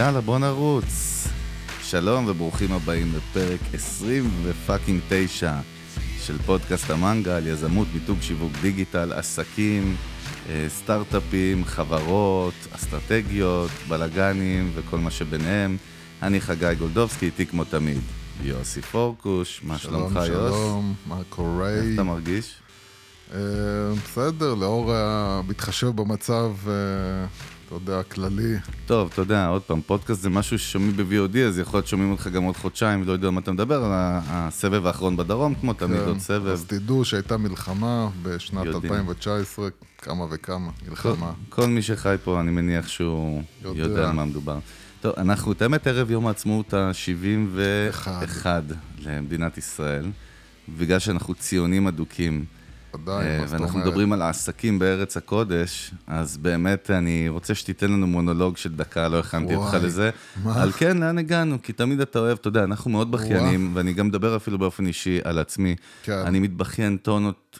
[0.00, 1.26] יאללה, בוא נרוץ.
[1.82, 5.52] שלום וברוכים הבאים לפרק 20 ופאקינג 9
[6.20, 9.96] של פודקאסט המנגה על יזמות, מיתוג, שיווק דיגיטל, עסקים,
[10.48, 15.76] אה, סטארט-אפים, חברות, אסטרטגיות, בלאגנים וכל מה שביניהם.
[16.22, 18.00] אני חגי גולדובסקי, איתי כמו תמיד.
[18.42, 20.26] יוסי פורקוש, מה שלומך יוס?
[20.26, 21.68] שלום, שלום, מה קורה?
[21.68, 22.54] איך אתה מרגיש?
[23.30, 23.32] Uh,
[24.04, 26.70] בסדר, לאור המתחשב במצב, uh,
[27.70, 28.56] אתה יודע, הכללי.
[28.86, 32.26] טוב, אתה יודע, עוד פעם, פודקאסט זה משהו ששומעים ב-VOD, אז יכול להיות שומעים אותך
[32.26, 33.90] גם עוד חודשיים, לא יודע על מה אתה מדבר, על
[34.28, 36.46] הסבב האחרון בדרום, כמו תמיד, כן, עוד סבב.
[36.46, 38.92] אז תדעו שהייתה מלחמה בשנת יודעים.
[38.92, 41.32] 2019, כמה וכמה, מלחמה.
[41.48, 44.58] כל, כל מי שחי פה, אני מניח שהוא יודע, יודע על מה מדובר.
[45.00, 48.46] טוב, אנחנו, את האמת, ערב יום העצמאות ה-71
[48.98, 50.06] למדינת ישראל,
[50.78, 52.44] בגלל שאנחנו ציונים אדוקים.
[52.94, 53.60] ודאי, אה, מה זאת אומרת.
[53.60, 59.08] ואנחנו מדברים על העסקים בארץ הקודש, אז באמת אני רוצה שתיתן לנו מונולוג של דקה,
[59.08, 60.10] לא הכנתי אותך לזה.
[60.44, 60.62] מה?
[60.62, 61.62] על כן, לאן הגענו?
[61.62, 65.18] כי תמיד אתה אוהב, אתה יודע, אנחנו מאוד בכיינים, ואני גם מדבר אפילו באופן אישי
[65.24, 65.76] על עצמי.
[66.02, 66.12] כן.
[66.12, 67.58] אני מתבכיין טונות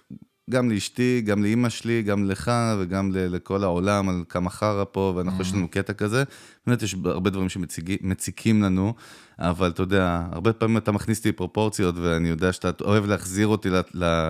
[0.51, 5.43] גם לאשתי, גם לאימא שלי, גם לך וגם לכל העולם על כמה חרא פה, ואנחנו,
[5.43, 6.25] יש לנו קטע כזה.
[6.67, 8.95] באמת, יש הרבה דברים שמציקים לנו,
[9.41, 13.69] אבל אתה יודע, הרבה פעמים אתה מכניס אותי לפרופורציות, ואני יודע שאתה אוהב להחזיר אותי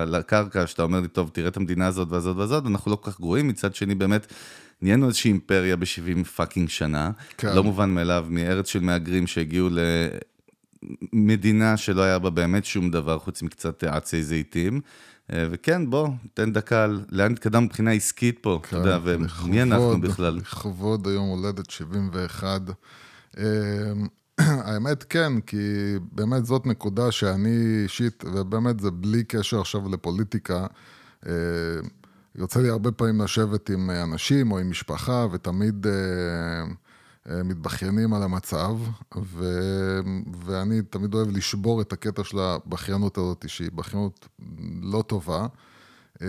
[0.05, 3.19] לקרקע, שאתה אומר לי, טוב, תראה את המדינה הזאת והזאת והזאת, אנחנו לא כל כך
[3.19, 4.33] גרועים, מצד שני, באמת,
[4.81, 7.11] נהיינו איזושהי אימפריה ב-70 פאקינג שנה.
[7.37, 7.55] כן.
[7.55, 9.79] לא מובן מאליו, מארץ של מהגרים שהגיעו ל...
[11.13, 14.81] מדינה שלא היה בה באמת שום דבר חוץ מקצת עצי זיתים.
[15.33, 19.61] אה, וכן, בוא, תן דקה על לאן התקדם מבחינה עסקית פה, כן, אתה יודע, ומי
[19.61, 20.35] אנחנו בכלל?
[20.35, 22.61] לכבוד היום הולדת 71.
[24.41, 25.57] אה, האמת כן, כי
[26.11, 30.65] באמת זאת נקודה שאני אישית, ובאמת זה בלי קשר עכשיו לפוליטיקה,
[31.27, 31.31] אה,
[32.35, 35.87] יוצא לי הרבה פעמים לשבת עם אנשים או עם משפחה, ותמיד
[37.29, 38.77] אה, מתבכיינים על המצב,
[39.23, 39.45] ו...
[40.45, 44.27] ואני תמיד אוהב לשבור את הקטע של הבכיינות הזאת, שהיא בכיינות
[44.81, 45.47] לא טובה.
[46.21, 46.27] אה,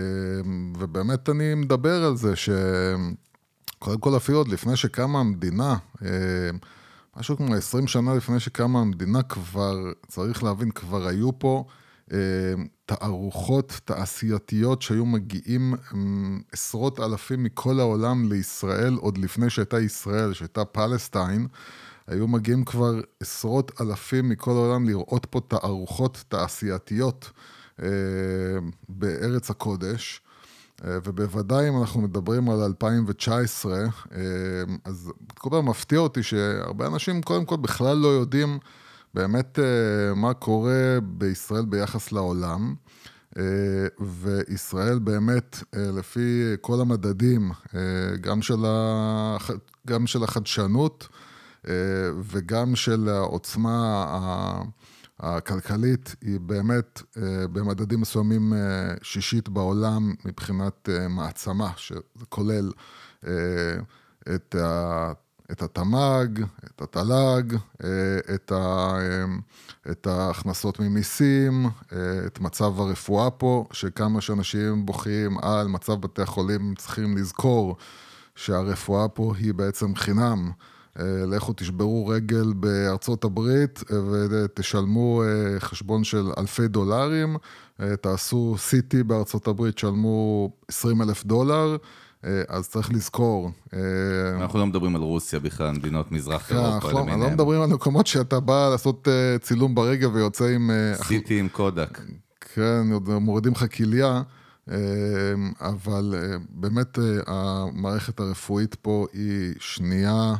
[0.79, 6.09] ובאמת אני מדבר על זה שקודם כל אפילו עוד לפני שקמה המדינה, אה,
[7.17, 11.65] משהו כמו 20 שנה לפני שקמה המדינה כבר, צריך להבין, כבר היו פה
[12.85, 15.73] תערוכות תעשייתיות שהיו מגיעים
[16.51, 21.47] עשרות אלפים מכל העולם לישראל, עוד לפני שהייתה ישראל, שהייתה פלסטיין,
[22.07, 27.31] היו מגיעים כבר עשרות אלפים מכל העולם לראות פה תערוכות תעשייתיות
[27.81, 27.87] אה,
[28.89, 30.21] בארץ הקודש.
[30.87, 33.87] אה, ובוודאי אם אנחנו מדברים על 2019, אה,
[34.85, 38.59] אז כל פעם מפתיע אותי שהרבה אנשים קודם כל בכלל לא יודעים
[39.13, 42.75] באמת אה, מה קורה בישראל ביחס לעולם.
[43.99, 47.51] וישראל באמת, לפי כל המדדים,
[48.21, 49.51] גם של, הח...
[49.87, 51.07] גם של החדשנות
[52.23, 54.05] וגם של העוצמה
[55.23, 57.01] הכלכלית, היא באמת
[57.51, 58.53] במדדים מסוימים
[59.01, 62.71] שישית בעולם מבחינת מעצמה, שזה כולל
[64.35, 64.55] את
[65.51, 67.89] את התמ"ג, את התל"ג, אה,
[68.35, 69.25] את, ה, אה,
[69.91, 76.75] את ההכנסות ממיסים, אה, את מצב הרפואה פה, שכמה שאנשים בוכים על מצב בתי החולים,
[76.77, 77.75] צריכים לזכור
[78.35, 80.51] שהרפואה פה היא בעצם חינם.
[81.27, 83.83] לכו תשברו רגל בארצות הברית
[84.29, 85.23] ותשלמו
[85.59, 87.37] חשבון של אלפי דולרים,
[88.01, 91.77] תעשו CT בארצות הברית, תשלמו 20 אלף דולר.
[92.25, 93.51] אה, אז צריך לזכור.
[93.73, 93.79] אה,
[94.41, 97.09] אנחנו לא מדברים על רוסיה בכלל, מדינות מזרח אירופה למיניהם.
[97.09, 100.71] אנחנו לא מדברים על מקומות שאתה בא לעשות אה, צילום ברגע ויוצא עם...
[101.03, 102.01] סיטי עם קודק.
[102.53, 102.81] כן,
[103.21, 104.21] מורידים לך כליה,
[105.61, 106.15] אבל
[106.49, 110.35] באמת המערכת הרפואית פה היא שנייה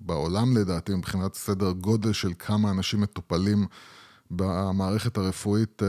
[0.00, 3.66] בעולם לדעתי, מבחינת סדר גודל של כמה אנשים מטופלים
[4.30, 5.82] במערכת הרפואית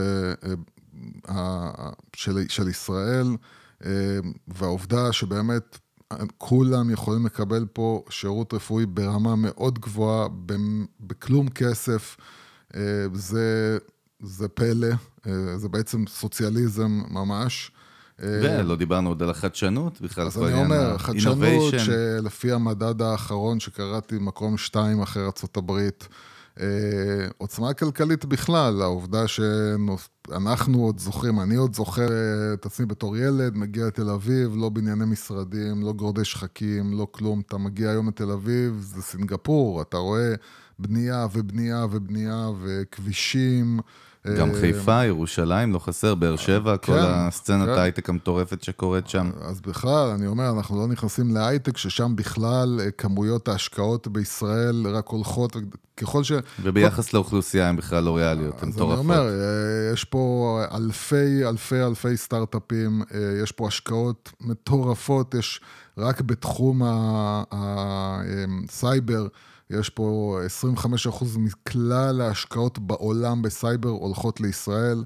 [2.52, 3.26] של ישראל.
[3.84, 3.90] אמ,
[4.48, 5.78] והעובדה שבאמת
[6.38, 10.28] כולם יכולים לקבל פה שירות רפואי ברמה מאוד גבוהה,
[11.00, 12.16] בכלום כסף,
[12.76, 12.80] אמ,
[13.14, 13.78] זה,
[14.22, 14.96] זה פלא, אמ,
[15.56, 17.70] זה בעצם סוציאליזם ממש.
[18.18, 20.26] ולא דיברנו עוד על החדשנות בכלל.
[20.26, 25.80] אז אני אומר, חדשנות שלפי המדד האחרון שקראתי, מקום שתיים אחרי ארה"ב,
[27.38, 29.24] עוצמה כלכלית בכלל, העובדה
[30.32, 34.68] אנחנו עוד זוכרים, אני עוד זוכר אה, את עצמי בתור ילד, מגיע לתל אביב, לא
[34.68, 37.42] בנייני משרדים, לא גורדי שחקים, לא כלום.
[37.46, 40.34] אתה מגיע היום לתל אביב, זה סינגפור, אתה רואה
[40.78, 43.80] בנייה ובנייה ובנייה וכבישים.
[44.26, 47.72] גם אה, חיפה, ירושלים, לא חסר, באר שבע, כן, כל הסצנת כן.
[47.72, 49.30] ההייטק המטורפת שקורית שם.
[49.42, 55.08] אז בכלל, אני אומר, אנחנו לא נכנסים להייטק, ששם בכלל אה, כמויות ההשקעות בישראל רק
[55.08, 55.56] הולכות,
[55.96, 56.32] ככל ש...
[56.62, 58.92] וביחס לאוכלוסייה הן בכלל לא ריאליות, הן מטורפות.
[58.92, 63.02] אז אני אומר, אה, יש פה אלפי, אלפי, אלפי סטארט-אפים,
[63.42, 65.60] יש פה השקעות מטורפות, יש
[65.98, 66.82] רק בתחום
[67.52, 69.26] הסייבר.
[69.70, 70.38] יש פה
[71.06, 75.04] 25% מכלל ההשקעות בעולם בסייבר הולכות לישראל.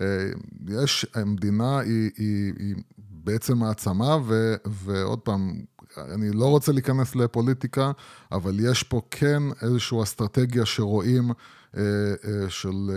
[0.00, 0.28] אה,
[0.68, 5.60] יש, המדינה היא, היא, היא בעצם מעצמה, ו, ועוד פעם,
[5.96, 7.92] אני לא רוצה להיכנס לפוליטיקה,
[8.32, 11.30] אבל יש פה כן איזושהי אסטרטגיה שרואים
[11.76, 11.82] אה,
[12.24, 12.90] אה, של,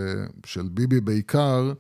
[0.46, 1.74] של ביבי בעיקר,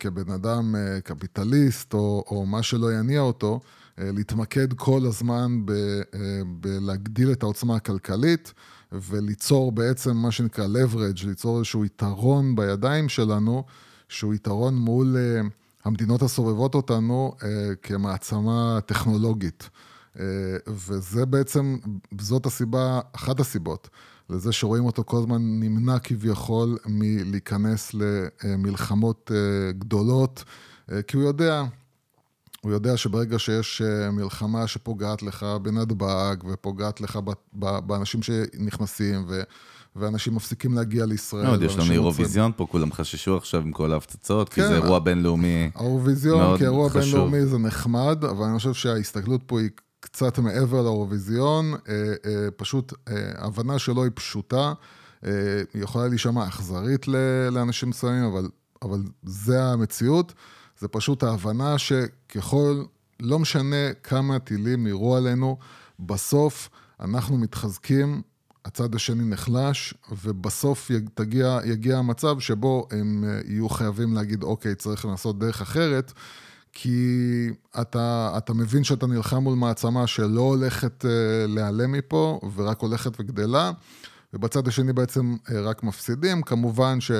[0.00, 0.74] כבן אדם
[1.04, 3.60] קפיטליסט, או, או מה שלא יניע אותו,
[3.98, 5.60] להתמקד כל הזמן
[6.46, 8.52] בלהגדיל את העוצמה הכלכלית.
[8.92, 13.64] וליצור בעצם מה שנקרא leverage, ליצור איזשהו יתרון בידיים שלנו,
[14.08, 15.46] שהוא יתרון מול uh,
[15.84, 17.44] המדינות הסובבות אותנו uh,
[17.82, 19.70] כמעצמה טכנולוגית.
[20.16, 20.20] Uh,
[20.66, 21.76] וזה בעצם,
[22.20, 23.88] זאת הסיבה, אחת הסיבות
[24.30, 27.94] לזה שרואים אותו כל הזמן נמנע כביכול מלהיכנס
[28.44, 30.44] למלחמות uh, גדולות,
[30.90, 31.64] uh, כי הוא יודע
[32.62, 37.18] הוא יודע שברגע שיש אה, מלחמה שפוגעת לך בנתב"ג ופוגעת לך
[37.52, 39.42] באנשים שנכנסים ו...
[39.96, 41.46] ואנשים מפסיקים להגיע לישראל.
[41.46, 44.98] מאוד, יש לנו אירוויזיון פה, כולם חששו עכשיו עם כל ההפצצות, כן, כי זה אירוע
[44.98, 49.68] בינלאומי האירוויזיון כאירוע בינלאומי זה נחמד, אבל אני חושב שההסתכלות פה היא
[50.00, 51.94] קצת מעבר לאירוויזיון, אה,
[52.26, 52.92] אה, פשוט
[53.38, 54.72] ההבנה שלו היא פשוטה,
[55.22, 57.06] היא יכולה להישמע אכזרית
[57.50, 58.48] לאנשים מסוימים, אבל,
[58.82, 60.32] אבל זה המציאות.
[60.78, 62.82] זה פשוט ההבנה שככל,
[63.20, 65.56] לא משנה כמה טילים יירו עלינו,
[66.00, 66.68] בסוף
[67.00, 68.22] אנחנו מתחזקים,
[68.64, 75.04] הצד השני נחלש, ובסוף תגיע, יגיע המצב שבו הם אה, יהיו חייבים להגיד, אוקיי, צריך
[75.04, 76.12] לעשות דרך אחרת,
[76.72, 77.48] כי
[77.80, 81.08] אתה, אתה מבין שאתה נלחם מול מעצמה שלא הולכת uh,
[81.48, 83.72] להיעלם מפה, ורק הולכת וגדלה,
[84.34, 86.42] ובצד השני בעצם uh, רק מפסידים.
[86.42, 87.10] כמובן ש...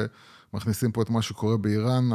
[0.54, 2.08] מכניסים פה את מה שקורה באיראן,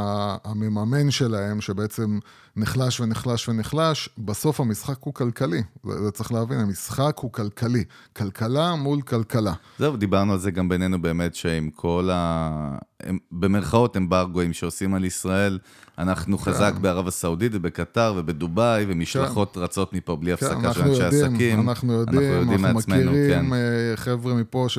[0.44, 2.20] המממן שלהם, שבעצם
[2.56, 5.64] נחלש ונחלש ונחלש, בסוף המשחק הוא כלכלי.
[5.84, 7.84] זה, זה צריך להבין, המשחק הוא כלכלי.
[8.16, 9.54] כלכלה מול כלכלה.
[9.80, 12.78] זהו, דיברנו על זה גם בינינו באמת, שעם כל ה...
[13.00, 15.60] הם, במרכאות אמברגואים שעושים על ישראל,
[15.98, 16.44] אנחנו כן.
[16.44, 19.60] חזק בערב הסעודית ובקטר ובדובאי, ומשלחות כן.
[19.60, 21.70] רצות מפה בלי כן, הפסקה של אנשי עסקים.
[21.70, 23.54] אנחנו יודעים, אנחנו יודעים אנחנו מעצמנו, מכירים כן.
[23.54, 24.78] אה, חבר'ה מפה ש...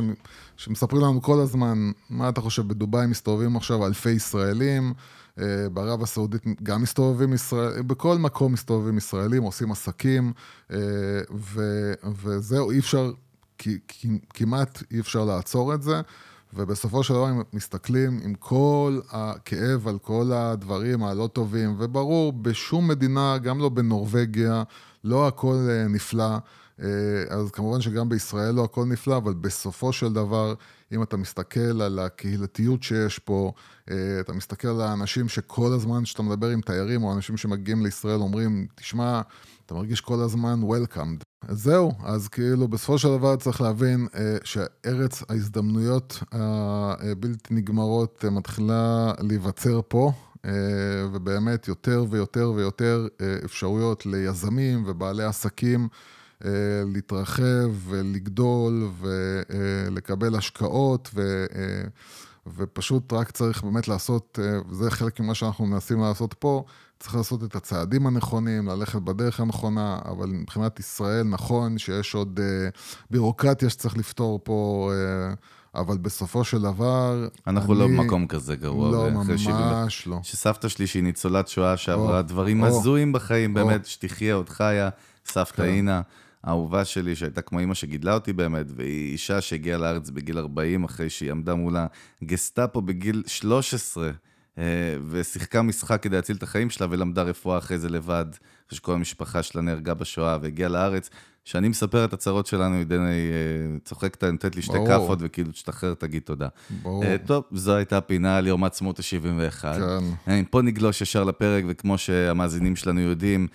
[0.56, 4.92] שמספרים לנו כל הזמן, מה אתה חושב, בדובאי מסתובבים עכשיו אלפי ישראלים,
[5.38, 10.32] אה, בערב הסעודית גם מסתובבים ישראלים, בכל מקום מסתובבים ישראלים, עושים עסקים,
[10.72, 10.78] אה,
[11.34, 11.62] ו...
[12.22, 13.10] וזהו, אי אפשר,
[14.34, 16.00] כמעט אי אפשר לעצור את זה.
[16.56, 22.88] ובסופו של דבר, אם מסתכלים עם כל הכאב על כל הדברים הלא טובים, וברור, בשום
[22.88, 24.62] מדינה, גם לא בנורבגיה,
[25.04, 26.36] לא הכל אה, נפלא.
[26.82, 26.86] אה,
[27.30, 30.54] אז כמובן שגם בישראל לא הכל נפלא, אבל בסופו של דבר,
[30.92, 33.52] אם אתה מסתכל על הקהילתיות שיש פה,
[33.90, 38.20] אה, אתה מסתכל על האנשים שכל הזמן שאתה מדבר עם תיירים, או אנשים שמגיעים לישראל
[38.20, 39.20] אומרים, תשמע,
[39.66, 41.24] אתה מרגיש כל הזמן Welcomed.
[41.48, 48.30] אז זהו, אז כאילו בסופו של דבר צריך להבין אה, שארץ ההזדמנויות הבלתי נגמרות אה,
[48.30, 50.12] מתחילה להיווצר פה,
[50.44, 50.50] אה,
[51.12, 55.88] ובאמת יותר ויותר ויותר אה, אפשרויות ליזמים ובעלי עסקים
[56.86, 61.46] להתרחב ולגדול ולקבל השקעות ו...
[61.54, 61.88] אה,
[62.46, 66.64] ופשוט רק צריך באמת לעשות, אה, וזה חלק ממה שאנחנו מנסים לעשות פה,
[67.00, 72.68] צריך לעשות את הצעדים הנכונים, ללכת בדרך הנכונה, אבל מבחינת ישראל נכון שיש עוד אה,
[73.10, 75.34] בירוקרטיה שצריך לפתור פה, אה,
[75.80, 77.28] אבל בסופו של דבר...
[77.46, 77.80] אנחנו אני...
[77.80, 78.90] לא במקום כזה גרוע.
[78.90, 80.18] לא, ממש שבאמת, לא.
[80.22, 83.66] שסבתא שלי, שהיא ניצולת שואה, שעברה דברים הזויים בחיים, או.
[83.66, 84.88] באמת, שתחיה, עוד חיה,
[85.26, 85.64] סבתא כן.
[85.64, 86.02] אינה.
[86.44, 91.10] האהובה שלי, שהייתה כמו אימא שגידלה אותי באמת, והיא אישה שהגיעה לארץ בגיל 40, אחרי
[91.10, 91.76] שהיא עמדה מול
[92.22, 94.10] הגסטאפו בגיל 13.
[94.58, 98.26] אה, ושיחקה משחק כדי להציל את החיים שלה, ולמדה רפואה אחרי זה לבד,
[98.66, 101.10] אחרי שכל המשפחה שלה נהרגה בשואה והגיעה לארץ.
[101.44, 103.12] כשאני מספר את הצרות שלנו, עידן אה,
[103.84, 106.48] צוחקת, נותנת לי שתי כאפות, וכאילו, תשתחרר, תגיד תודה.
[106.82, 107.04] ברור.
[107.04, 109.64] אה, טוב, זו הייתה פינה על יום העצמאות ה-71.
[110.26, 110.44] כן.
[110.50, 113.46] פה נגלוש ישר לפרק, וכמו שהמאזינים שלנו יודעים,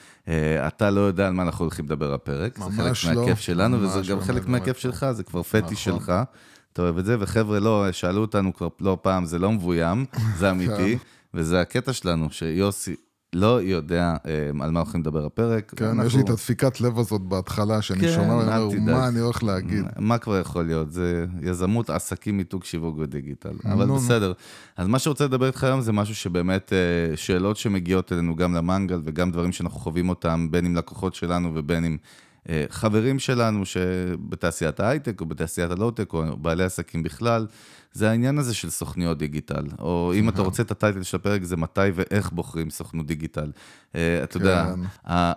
[0.68, 2.60] אתה לא יודע על מה אנחנו הולכים לדבר בפרק.
[2.60, 2.94] ממש לא.
[2.94, 6.00] זה חלק מהכיף שלנו, וזה גם חלק מהכיף שלך, זה כבר פטיש נכון.
[6.00, 6.14] שלך.
[6.74, 10.06] אתה אוהב את זה, וחבר'ה, לא, שאלו אותנו כבר לא פעם, זה לא מבוים,
[10.38, 10.98] זה אמיתי.
[11.34, 12.96] וזה הקטע שלנו, שיוסי
[13.34, 15.74] לא יודע um, על מה הולכים לדבר הפרק.
[15.76, 16.06] כן, ואנחנו...
[16.06, 19.44] יש לי את הדפיקת לב הזאת בהתחלה, שאני כן, שומע, ואני אומר, מה אני הולך
[19.44, 19.86] להגיד?
[19.98, 20.92] מה כבר יכול להיות?
[20.92, 23.54] זה יזמות, עסקים, מיתוג, שיווק ודיגיטל.
[23.66, 24.34] אבל נו, בסדר.
[24.78, 26.74] אז מה שרוצה לדבר איתך היום זה משהו שבאמת,
[27.14, 31.52] uh, שאלות שמגיעות אלינו גם למנגל, וגם דברים שאנחנו חווים אותם, בין עם לקוחות שלנו
[31.56, 31.98] ובין עם...
[32.44, 37.48] uh, חברים שלנו שבתעשיית ההייטק או בתעשיית הלואו-טק או בעלי עסקים בכלל,
[37.94, 41.44] זה העניין הזה של סוכניות דיגיטל, או אם אתה רוצה את ה title של הפרק,
[41.44, 43.52] זה מתי ואיך בוחרים סוכנות דיגיטל.
[43.96, 44.82] אה, אתה יודע, כן.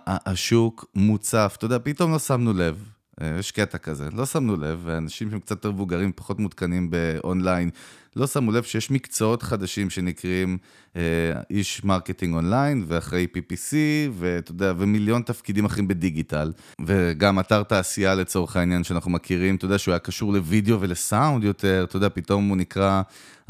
[0.07, 2.89] השוק מוצף, אתה יודע, פתאום לא שמנו לב.
[3.21, 7.69] אה, יש קטע כזה, לא שמנו לב, ואנשים שהם קצת יותר מבוגרים, פחות מעודכנים באונליין,
[8.15, 10.57] לא שמו לב שיש מקצועות חדשים שנקראים
[10.95, 11.01] אה,
[11.49, 13.73] איש marketing online, ואחרי PPC,
[14.13, 16.51] ואתה יודע, ומיליון תפקידים אחרים בדיגיטל.
[16.85, 21.85] וגם אתר תעשייה לצורך העניין שאנחנו מכירים, אתה יודע, שהוא היה קשור לוידאו ולסאונד יותר,
[21.89, 23.01] אתה יודע, פתאום הוא נקרא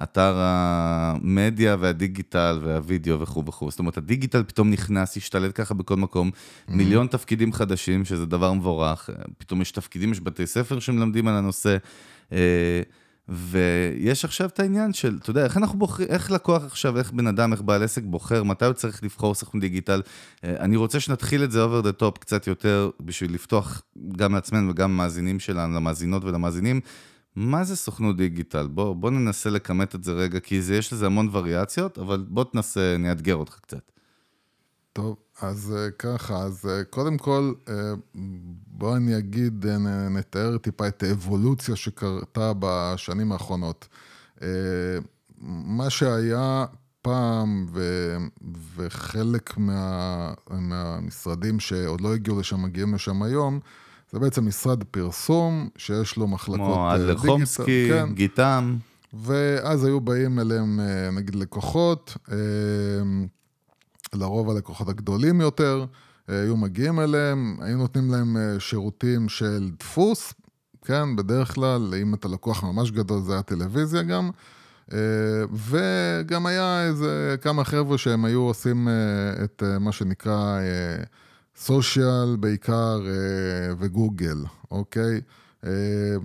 [0.04, 3.72] אתר המדיה והדיגיטל והווידאו וכו' וכו'.
[3.72, 6.72] זאת אומרת, הדיגיטל פתאום נכנס, השתלט ככה בכל מקום, mm-hmm.
[6.72, 9.10] מיליון תפקידים חדשים, שזה דבר מבורך.
[9.38, 11.78] פתאום יש תפקידים, יש בתי ספר שמלמדים על הנושא.
[12.32, 12.82] אה,
[13.30, 17.28] ויש עכשיו את העניין של, אתה יודע, איך אנחנו בוחרים, איך לקוח עכשיו, איך בן
[17.28, 20.02] אדם, איך בעל עסק בוחר, מתי הוא צריך לבחור סוכן דיגיטל.
[20.44, 23.82] אה, אני רוצה שנתחיל את זה over the top קצת יותר, בשביל לפתוח
[24.18, 26.82] גם לעצמנו וגם למאזינים שלנו, למאזינות ולמאזינים.
[27.36, 28.68] מה זה סוכנות דיגיטל?
[28.68, 32.44] בוא, בוא ננסה לכמת את זה רגע, כי זה, יש לזה המון וריאציות, אבל בוא
[32.44, 33.92] תנסה, אני אאתגר אותך קצת.
[34.94, 37.94] טוב, אז אה, ככה, אז אה, קודם כל, אה,
[38.68, 39.66] בוא אני אגיד,
[40.12, 43.88] נתאר טיפה את האבולוציה שקרתה בשנים האחרונות.
[45.42, 46.66] מה שהיה
[47.02, 47.82] פעם, ו,
[48.76, 53.60] וחלק מה, מהמשרדים שעוד לא הגיעו לשם, מגיעים לשם היום,
[54.12, 56.74] זה בעצם משרד פרסום, שיש לו מחלקות דיגיטל.
[56.74, 58.14] כמו אדלר חומסקי, כן.
[58.14, 58.78] גיטם.
[59.14, 60.80] ואז היו באים אליהם,
[61.14, 62.18] נגיד, לקוחות.
[64.16, 65.86] לרוב הלקוחות הגדולים יותר,
[66.30, 70.34] אה, היו מגיעים אליהם, היו נותנים להם אה, שירותים של דפוס,
[70.86, 74.30] כן, בדרך כלל, אם אתה לקוח ממש גדול זה היה טלוויזיה גם,
[74.94, 74.98] אה,
[75.52, 78.88] וגם היה איזה כמה חבר'ה שהם היו עושים
[79.44, 80.60] את מה שנקרא
[81.56, 83.02] סושיאל בעיקר
[83.80, 84.38] וגוגל,
[84.72, 85.22] אוקיי?
[85.66, 85.70] אה,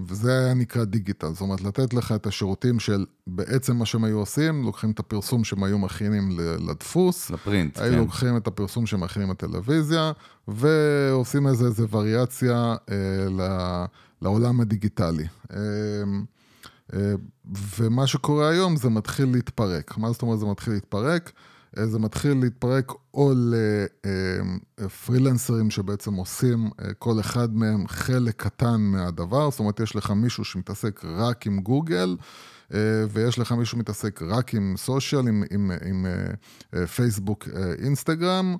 [0.06, 4.18] וזה היה נקרא דיגיטל, זאת אומרת, לתת לך את השירותים של בעצם מה שהם היו
[4.18, 7.98] עושים, לוקחים את הפרסום שהם היו מכינים לדפוס, לפרינט, היו כן.
[7.98, 10.12] לוקחים את הפרסום שהם מכינים לטלוויזיה,
[10.48, 13.86] ועושים איזה, איזה וריאציה אה,
[14.22, 15.26] לעולם הדיגיטלי.
[15.52, 15.58] אה,
[16.94, 17.14] אה,
[17.78, 19.98] ומה שקורה היום זה מתחיל להתפרק.
[19.98, 21.32] מה זאת אומרת זה מתחיל להתפרק?
[21.86, 23.32] זה מתחיל להתפרק או
[24.78, 30.44] לפרילנסרים שבעצם עושים אה, כל אחד מהם חלק קטן מהדבר, זאת אומרת יש לך מישהו
[30.44, 32.16] שמתעסק רק עם גוגל,
[32.74, 32.78] אה,
[33.10, 36.06] ויש לך מישהו שמתעסק רק עם סושיאל, עם, עם, עם
[36.74, 37.48] אה, פייסבוק,
[37.82, 38.56] אינסטגרם.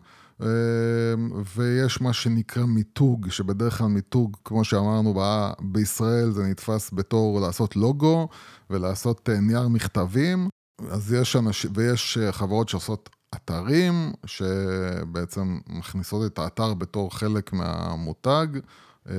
[1.57, 5.21] ויש מה שנקרא מיתוג, שבדרך כלל מיתוג, כמו שאמרנו,
[5.61, 8.29] בישראל זה נתפס בתור לעשות לוגו
[8.71, 10.49] ולעשות נייר מכתבים.
[10.91, 18.47] אז יש אנשים, ויש אה, חברות שעושות אתרים, שבעצם מכניסות את האתר בתור חלק מהמותג,
[19.09, 19.15] אמ,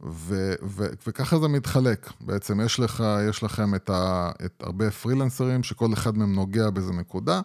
[0.00, 2.12] ו, ו, וככה זה מתחלק.
[2.20, 6.92] בעצם יש לך, יש לכם את, ה, את הרבה פרילנסרים, שכל אחד מהם נוגע באיזה
[6.92, 7.40] נקודה,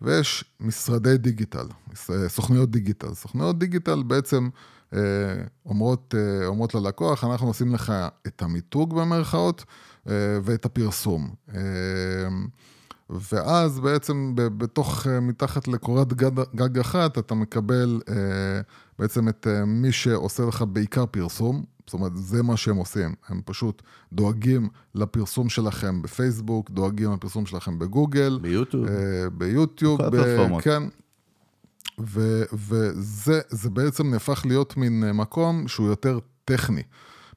[0.00, 1.66] ויש משרדי דיגיטל,
[2.28, 3.14] סוכנויות דיגיטל.
[3.14, 4.48] סוכנויות דיגיטל בעצם
[4.94, 4.98] אה,
[5.66, 7.92] אומרות, אה, אומרות ללקוח, אנחנו עושים לך
[8.26, 9.66] את המיתוג במרכאות, אה,
[10.06, 11.30] ואת הפרסום.
[11.54, 11.60] אה,
[13.10, 16.12] ואז בעצם בתוך, אה, מתחת לקורת
[16.54, 18.00] גג, אחת, אתה מקבל
[18.98, 23.14] בעצם את מי שעושה לך בעיקר פרסום, זאת אומרת, זה מה שהם עושים.
[23.28, 23.82] הם פשוט
[24.12, 28.38] דואגים לפרסום שלכם בפייסבוק, דואגים לפרסום שלכם בגוגל.
[28.42, 28.86] ביוטיוב.
[29.32, 30.02] ביוטיוב.
[30.02, 30.62] בכל הפלטפורמות.
[30.62, 30.82] כן.
[32.52, 36.82] וזה בעצם נהפך להיות מין מקום שהוא יותר טכני.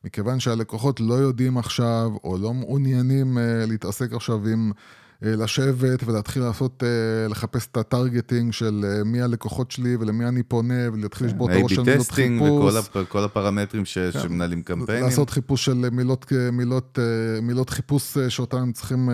[0.05, 6.43] מכיוון שהלקוחות לא יודעים עכשיו, או לא מעוניינים uh, להתעסק עכשיו עם uh, לשבת ולהתחיל
[6.43, 11.51] לעשות, uh, לחפש את הטרגטינג של uh, מי הלקוחות שלי ולמי אני פונה, ולהתחיל לשבור
[11.51, 12.75] את הראש של מילות חיפוש.
[12.95, 14.19] וכל הפרמטרים ש, כן.
[14.19, 15.03] שמנהלים קמפיינים.
[15.05, 16.99] לעשות חיפוש של מילות, מילות,
[17.41, 19.09] מילות חיפוש שאותן הם צריכים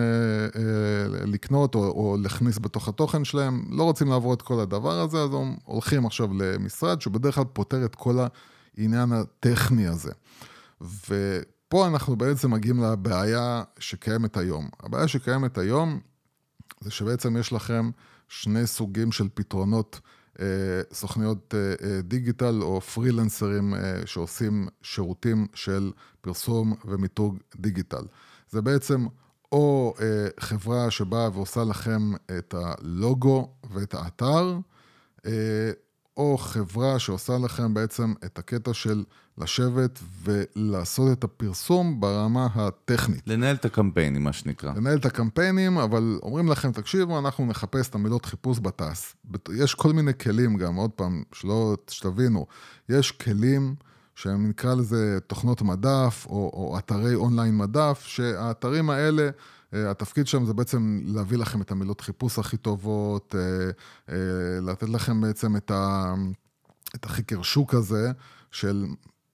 [1.26, 3.64] לקנות, או, או להכניס בתוך התוכן שלהם.
[3.70, 5.30] לא רוצים לעבור את כל הדבר הזה, אז
[5.64, 8.18] הולכים עכשיו למשרד שבדרך כלל פותר את כל
[8.76, 10.12] העניין הטכני הזה.
[10.82, 14.68] ופה אנחנו בעצם מגיעים לבעיה שקיימת היום.
[14.80, 16.00] הבעיה שקיימת היום
[16.80, 17.90] זה שבעצם יש לכם
[18.28, 20.00] שני סוגים של פתרונות,
[20.40, 20.46] אה,
[20.92, 23.74] סוכניות אה, אה, דיגיטל או פרילנסרים
[24.04, 28.04] שעושים שירותים של פרסום ומיתוג דיגיטל.
[28.50, 29.06] זה בעצם
[29.52, 34.58] או אה, חברה שבאה ועושה לכם את הלוגו ואת האתר,
[35.26, 35.70] אה,
[36.22, 39.04] או חברה שעושה לכם בעצם את הקטע של
[39.38, 43.22] לשבת ולעשות את הפרסום ברמה הטכנית.
[43.26, 44.72] לנהל את הקמפיינים, מה שנקרא.
[44.74, 49.12] לנהל את הקמפיינים, אבל אומרים לכם, תקשיבו, אנחנו נחפש את המילות חיפוש בתעש.
[49.56, 52.46] יש כל מיני כלים גם, עוד פעם, שלא, שתבינו,
[52.88, 53.74] יש כלים
[54.14, 59.30] שהם נקרא לזה תוכנות מדף, או, או אתרי אונליין מדף, שהאתרים האלה...
[59.74, 63.70] אה, התפקיד שלהם זה בעצם להביא לכם את המילות חיפוש הכי טובות, אה,
[64.14, 66.14] אה, לתת לכם בעצם את, ה,
[66.94, 68.12] את החקר שוק הזה
[68.50, 68.86] של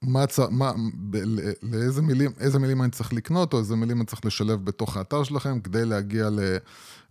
[0.03, 1.17] מה, מה, ב,
[1.63, 5.23] לאיזה מילים, איזה מילים אני צריך לקנות, או איזה מילים אני צריך לשלב בתוך האתר
[5.23, 6.41] שלכם, כדי להגיע ל,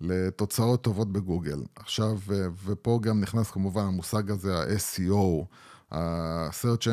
[0.02, 1.64] לתוצאות טובות בגוגל.
[1.76, 2.18] עכשיו,
[2.66, 5.46] ופה גם נכנס כמובן המושג הזה, ה-SEO,
[5.92, 6.86] ה-Search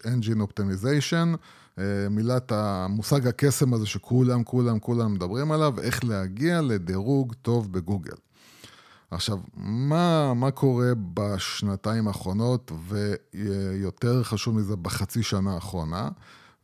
[0.00, 1.36] Engine Optimization,
[1.78, 8.16] אה, מילת המושג הקסם הזה שכולם, כולם, כולם מדברים עליו, איך להגיע לדירוג טוב בגוגל.
[9.10, 16.08] עכשיו, מה, מה קורה בשנתיים האחרונות, ויותר חשוב מזה, בחצי שנה האחרונה?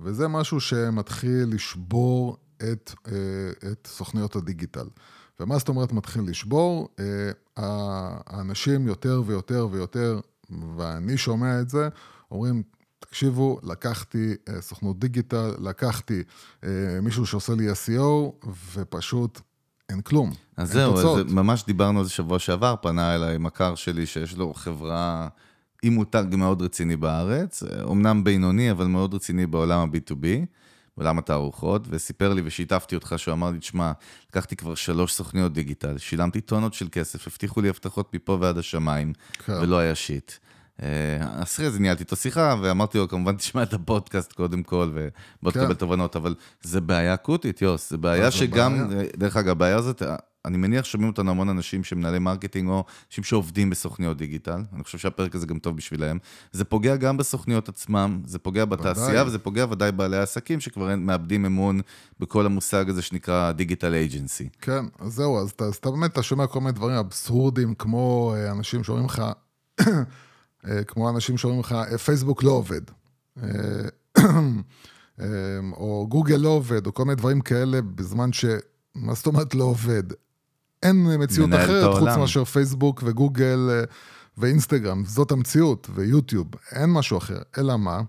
[0.00, 4.86] וזה משהו שמתחיל לשבור את, אה, את סוכניות הדיגיטל.
[5.40, 6.88] ומה זאת אומרת מתחיל לשבור?
[6.98, 7.30] אה,
[8.26, 10.20] האנשים יותר ויותר ויותר,
[10.76, 11.88] ואני שומע את זה,
[12.30, 12.62] אומרים,
[12.98, 16.22] תקשיבו, לקחתי אה, סוכנות דיגיטל, לקחתי
[16.64, 16.68] אה,
[17.02, 19.40] מישהו שעושה לי SEO, ופשוט
[19.88, 20.32] אין כלום.
[20.56, 24.54] אז זהו, אז ממש דיברנו על זה שבוע שעבר, פנה אליי מכר שלי שיש לו
[24.54, 25.28] חברה
[25.82, 30.26] עם מותג מאוד רציני בארץ, אמנם בינוני, אבל מאוד רציני בעולם ה-B2B.
[30.96, 33.92] בעולם התערוכות, וסיפר לי ושיתפתי אותך שהוא אמר לי, תשמע,
[34.30, 39.12] לקחתי כבר שלוש סוכניות דיגיטל, שילמתי טונות של כסף, הבטיחו לי הבטחות מפה ועד השמיים,
[39.46, 39.52] כן.
[39.52, 40.32] ולא היה shit.
[40.82, 45.52] אה, אחרי זה ניהלתי איתו שיחה, ואמרתי לו, כמובן תשמע את הפודקאסט קודם כל, ובוא
[45.52, 45.60] כן.
[45.60, 49.08] תקבל תובנות, אבל זה בעיה אקוטית, יוס, זה בעיה שגם, בעיה.
[49.16, 50.02] דרך אגב, הבעיה הזאת,
[50.44, 54.98] אני מניח שומעים אותנו המון אנשים שמנהלי marketing, או אנשים שעובדים בסוכניות דיגיטל, אני חושב
[54.98, 56.18] שהפרק הזה גם טוב בשבילם.
[56.52, 59.26] זה פוגע גם בסוכניות עצמם, זה פוגע בתעשייה, ודאי.
[59.26, 61.80] וזה פוגע ודאי בעלי העסקים, שכבר מאבדים אמון
[62.20, 64.48] בכל המושג הזה שנקרא דיגיטל אייג'נסי.
[64.60, 68.34] כן, אז זהו, אז אתה, אז אתה באמת, אתה שומע כל מיני דברים אבסורדים, כמו
[68.36, 69.22] אה, אנשים שאומרים לך,
[70.66, 72.80] אה, כמו אנשים שאומרים לך, אה, פייסבוק לא עובד,
[75.72, 78.44] או גוגל לא עובד, או כל מיני דברים כאלה, בזמן ש...
[78.94, 80.02] מה זאת אומרת לא עובד?
[80.84, 83.84] אין מציאות אחרת חוץ מאשר פייסבוק וגוגל
[84.38, 87.38] ואינסטגרם, זאת המציאות, ויוטיוב, אין משהו אחר.
[87.58, 88.00] אלא מה?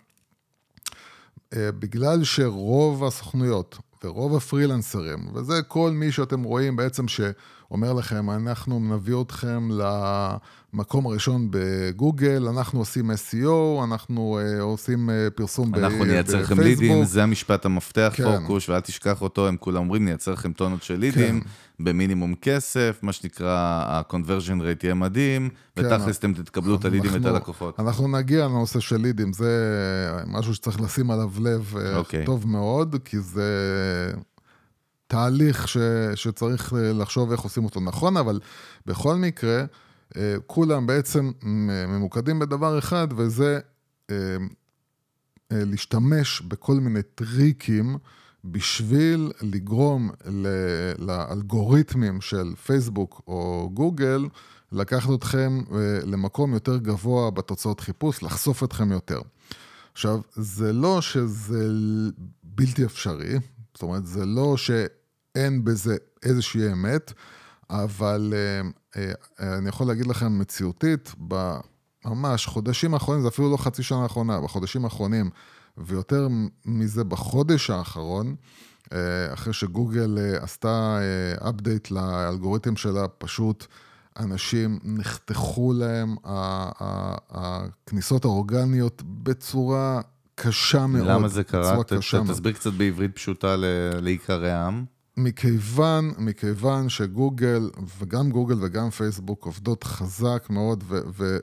[1.54, 7.08] בגלל שרוב הסוכנויות ורוב הפרילנסרים, וזה כל מי שאתם רואים בעצם
[7.70, 9.70] שאומר לכם, אנחנו נביא אתכם
[10.74, 15.92] למקום הראשון בגוגל, אנחנו עושים SEO, אנחנו uh, עושים uh, פרסום בפייסבוק.
[15.92, 18.24] אנחנו נייצר לכם לידים, זה המשפט המפתח, כן.
[18.24, 21.42] פורקוש, ואל תשכח אותו, הם כולם אומרים, נייצר לכם טונות של לידים.
[21.42, 21.48] כן.
[21.80, 27.26] במינימום כסף, מה שנקרא, ה-conversion rate יהיה מדהים, כן, ותכלס אתם תקבלו את הלידים ואת
[27.26, 27.80] הלקוחות.
[27.80, 29.52] אנחנו נגיע לנושא של לידים, זה
[30.28, 31.96] משהו שצריך לשים עליו לב okay.
[31.96, 32.26] אוקיי.
[32.26, 33.44] טוב מאוד, כי זה
[35.08, 35.78] תהליך ש,
[36.16, 38.40] שצריך לחשוב איך עושים אותו נכון, אבל
[38.86, 39.66] בכל מקרה,
[40.18, 41.32] אה, כולם בעצם
[41.88, 43.60] ממוקדים בדבר אחד, וזה
[44.10, 44.16] אה,
[45.52, 47.98] אה, להשתמש בכל מיני טריקים.
[48.52, 50.10] בשביל לגרום
[51.00, 54.26] לאלגוריתמים של פייסבוק או גוגל,
[54.72, 59.22] לקחת אתכם אה, למקום יותר גבוה בתוצאות חיפוש, לחשוף אתכם יותר.
[59.94, 61.70] עכשיו, זה לא שזה
[62.44, 63.36] בלתי אפשרי,
[63.76, 67.14] זאת אומרת, זה לא שאין בזה איזושהי אמת,
[67.70, 68.62] אבל אה,
[69.02, 71.16] אה, אני יכול להגיד לכם מציאותית,
[72.06, 75.30] ממש חודשים האחרונים, זה אפילו לא חצי שנה האחרונה, בחודשים האחרונים,
[75.78, 76.28] ויותר
[76.66, 78.36] מזה בחודש האחרון,
[78.94, 81.00] אה, אחרי שגוגל אה, עשתה
[81.42, 81.50] אה,
[81.92, 83.66] לאלגוריתם שלה, פשוט
[84.20, 86.16] אנשים נחתכו להם
[87.30, 90.02] הכניסות האורגניות בצורה
[90.36, 91.08] קשה מאוד.
[91.08, 91.84] למה זה קרה?
[92.28, 93.56] תסביר קצת בעברית פשוטה
[94.02, 94.86] לעיקרי העם.
[95.18, 97.70] מכיוון, מכיוון שגוגל,
[98.00, 100.84] וגם גוגל וגם פייסבוק עובדות חזק מאוד,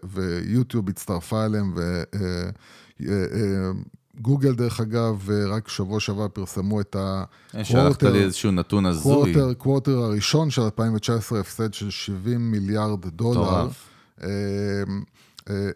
[0.05, 2.02] ויוטיוב הצטרפה אליהם, ו...
[4.20, 7.64] גוגל, דרך אגב, רק שבוע שעבר פרסמו את ה quarter...
[7.64, 9.35] שלחת לי איזשהו נתון הזוי.
[9.59, 13.68] quarter, הראשון של 2019, הפסד של 70 מיליארד דולר.
[14.22, 14.28] אה,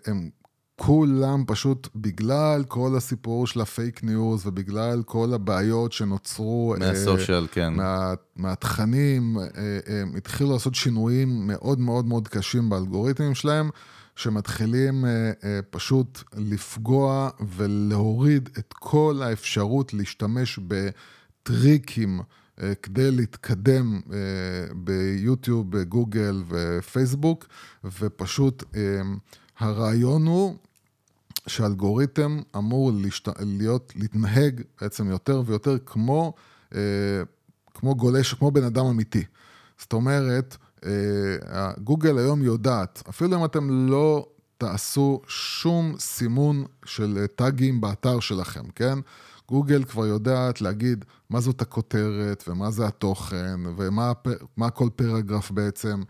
[0.06, 0.30] הם
[0.76, 6.74] כולם פשוט, בגלל כל הסיפור של ה fake news ובגלל כל הבעיות שנוצרו...
[6.74, 7.74] אה, מה social, כן.
[7.74, 13.70] מה, מהתכנים, אה, הם התחילו לעשות שינויים מאוד מאוד מאוד קשים באלגוריתמים שלהם.
[14.16, 15.10] שמתחילים אה,
[15.44, 22.20] אה, פשוט לפגוע ולהוריד את כל האפשרות להשתמש בטריקים
[22.82, 24.00] כדי להתקדם
[24.76, 27.46] ביוטיוב, בגוגל ופייסבוק,
[27.84, 28.64] ופשוט
[29.58, 30.56] הרעיון הוא
[31.46, 33.28] שאלגוריתם אמור להשת...
[33.40, 36.34] להיות, להתנהג בעצם יותר ויותר כמו,
[37.74, 39.24] כמו גולש, כמו בן אדם אמיתי.
[39.78, 40.56] זאת אומרת,
[41.84, 48.98] גוגל היום יודעת, אפילו אם אתם לא תעשו שום סימון של טאגים באתר שלכם, כן?
[49.48, 56.02] גוגל כבר יודעת להגיד מה זאת הכותרת ומה זה התוכן ומה כל פרגרף בעצם.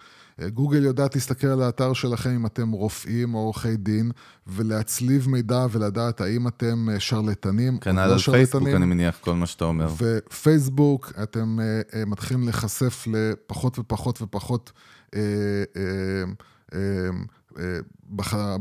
[0.52, 4.10] גוגל יודעת להסתכל על האתר שלכם אם אתם רופאים או עורכי דין
[4.46, 7.78] ולהצליב מידע ולדעת האם אתם שרלטנים לא שרלטנים.
[7.78, 9.88] כנ"ל על פייסבוק אני מניח כל מה שאתה אומר.
[9.98, 11.58] ופייסבוק אתם
[12.06, 14.72] מתחילים להיחשף לפחות ופחות ופחות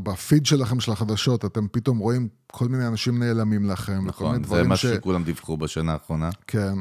[0.04, 4.06] בפיד שלכם של החדשות, אתם פתאום רואים כל מיני אנשים נעלמים לכם.
[4.08, 4.86] נכון, זה מה ש...
[4.86, 6.30] שכולם דיווחו בשנה האחרונה.
[6.48, 6.74] כן,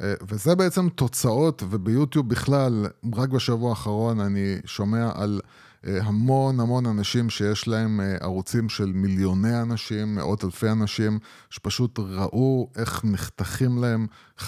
[0.00, 5.40] וזה בעצם תוצאות, וביוטיוב בכלל, רק בשבוע האחרון אני שומע על
[5.84, 11.18] המון המון אנשים שיש להם ערוצים של מיליוני אנשים, מאות אלפי אנשים,
[11.50, 14.06] שפשוט ראו איך נחתכים להם
[14.38, 14.44] 50-60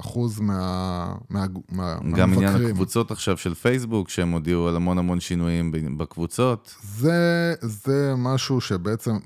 [0.00, 2.16] אחוז מה, מה, מה, גם מהמבקרים.
[2.16, 6.74] גם עניין הקבוצות עכשיו של פייסבוק, שהם הודיעו על המון המון שינויים בקבוצות.
[6.82, 9.16] זה, זה משהו שבעצם...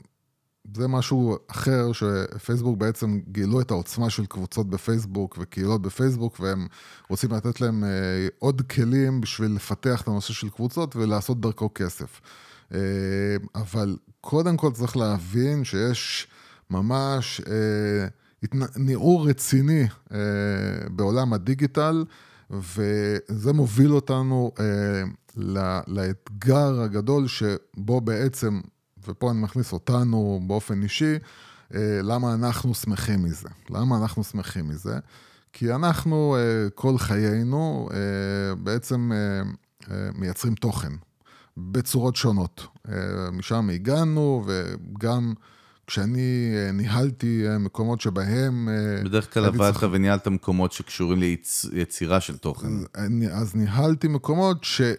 [0.76, 6.66] זה משהו אחר, שפייסבוק בעצם גילו את העוצמה של קבוצות בפייסבוק וקהילות בפייסבוק, והם
[7.08, 12.20] רוצים לתת להם אה, עוד כלים בשביל לפתח את הנושא של קבוצות ולעשות דרכו כסף.
[12.74, 12.78] אה,
[13.54, 16.28] אבל קודם כל צריך להבין שיש
[16.70, 18.06] ממש אה,
[18.76, 19.86] ניעור רציני
[20.90, 22.04] בעולם הדיגיטל,
[22.50, 24.52] וזה מוביל אותנו
[25.86, 28.60] לאתגר הגדול שבו בעצם
[29.08, 31.14] ופה אני מכניס אותנו באופן אישי,
[31.74, 33.48] אה, למה אנחנו שמחים מזה.
[33.70, 34.98] למה אנחנו שמחים מזה?
[35.52, 39.12] כי אנחנו אה, כל חיינו אה, בעצם
[40.14, 40.92] מייצרים תוכן
[41.56, 42.66] בצורות שונות.
[43.32, 45.34] משם הגענו, וגם
[45.86, 48.68] כשאני ניהלתי מקומות שבהם...
[49.04, 49.86] בדרך כלל עבדת צריך...
[49.92, 51.18] וניהלת מקומות שקשורים
[51.72, 52.68] ליצירה של תוכן.
[53.32, 54.92] אז ניהלתי מקומות שה...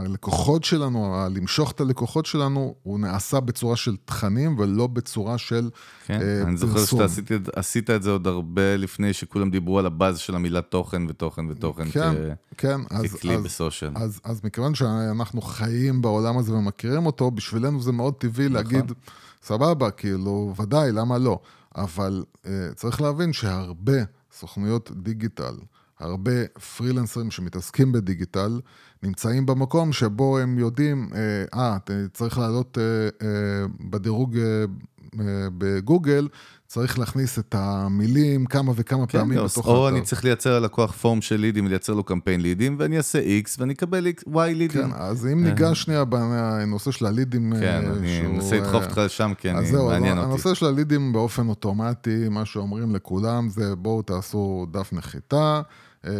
[0.00, 5.70] הלקוחות שלנו, למשוך את הלקוחות שלנו, הוא נעשה בצורה של תכנים ולא בצורה של
[6.06, 6.48] כן, פרסום.
[6.48, 10.34] אני זוכר שאתה עשית, עשית את זה עוד הרבה לפני שכולם דיברו על הבאז של
[10.34, 12.56] המילה תוכן ותוכן ותוכן כן, כ...
[12.56, 13.90] כן, ככלי בסושיאל.
[13.94, 18.56] אז, אז מכיוון שאנחנו חיים בעולם הזה ומכירים אותו, בשבילנו זה מאוד טבעי נכון.
[18.56, 18.92] להגיד,
[19.42, 21.38] סבבה, כאילו, ודאי, למה לא?
[21.76, 25.54] אבל uh, צריך להבין שהרבה סוכנויות דיגיטל,
[26.00, 28.60] הרבה פרילנסרים שמתעסקים בדיגיטל,
[29.02, 31.76] נמצאים במקום שבו הם יודעים, אה, אה
[32.12, 34.38] צריך לעלות אה, אה, בדירוג
[35.58, 36.28] בגוגל,
[36.66, 39.78] צריך להכניס את המילים כמה וכמה כן, פעמים בתוך האתר.
[39.78, 43.56] או אני צריך לייצר ללקוח פורם של לידים, לייצר לו קמפיין לידים, ואני אעשה X
[43.58, 44.68] ואני אקבל Y לידים.
[44.68, 45.82] כן, אז אם ניגש.
[45.82, 50.28] שנייה בנושא של הלידים, כן, אני אנסה לדחוף אותך לשם, כי אני מעניין אותי.
[50.28, 55.62] הנושא של הלידים באופן אוטומטי, מה שאומרים לכולם זה בואו תעשו דף נחיתה.
[56.06, 56.12] אה,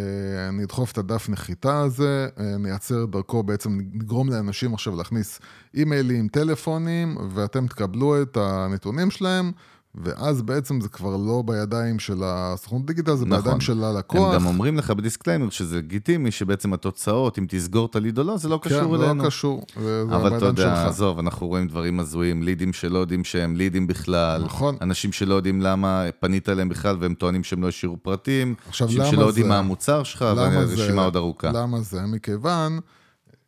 [0.49, 5.39] אני אדחוף את הדף נחיתה הזה, אה, נייצר דרכו, בעצם נגרום לאנשים עכשיו להכניס
[5.73, 9.51] אימיילים, טלפונים, ואתם תקבלו את הנתונים שלהם,
[9.95, 13.43] ואז בעצם זה כבר לא בידיים של הסוכנות דיגיטל, זה נכון.
[13.43, 14.33] בידיים של הלקוח.
[14.33, 18.23] הם גם אומרים לך ב disclaimer שזה לגיטימי, שבעצם התוצאות, אם תסגור את הליד או
[18.23, 19.13] לא, זה לא קשור כן, אלינו.
[19.13, 19.65] כן, לא קשור.
[20.05, 24.43] אבל אתה יודע, עזוב, אנחנו רואים דברים הזויים, לידים שלא יודעים שהם לידים בכלל.
[24.45, 24.75] נכון.
[24.81, 28.55] אנשים שלא יודעים למה פנית אליהם בכלל, והם טוענים שהם לא השאירו פרטים.
[28.67, 29.01] עכשיו, למה זה?
[29.01, 31.51] אנשים שלא יודעים מה המוצר שלך, והרשימה עוד ארוכה.
[31.51, 32.01] למה זה?
[32.01, 32.79] מכיוון...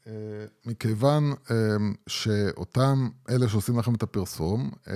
[0.07, 0.13] אה,
[0.65, 1.55] מכיוון אה,
[2.07, 4.93] שאותם אלה שעושים לכם את הפרסום, אה,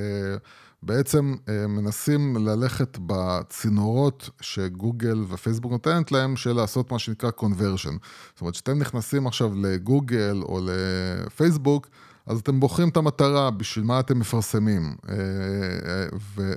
[0.84, 7.94] בעצם אה, מנסים ללכת בצינורות שגוגל ופייסבוק נותנת להם, של לעשות מה שנקרא conversion.
[8.34, 11.88] זאת אומרת, כשאתם נכנסים עכשיו לגוגל או לפייסבוק,
[12.26, 14.96] אז אתם בוחרים את המטרה, בשביל מה אתם מפרסמים.
[15.10, 16.54] אה, אה,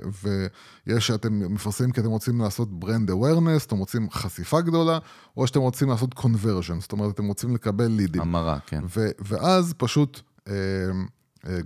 [0.87, 4.99] ויש שאתם מפרסמים כי אתם רוצים לעשות brand awareness, אתם רוצים חשיפה גדולה,
[5.37, 8.21] או שאתם רוצים לעשות conversion, זאת אומרת, אתם רוצים לקבל לידים.
[8.21, 8.83] המרה, כן.
[9.19, 10.21] ואז פשוט...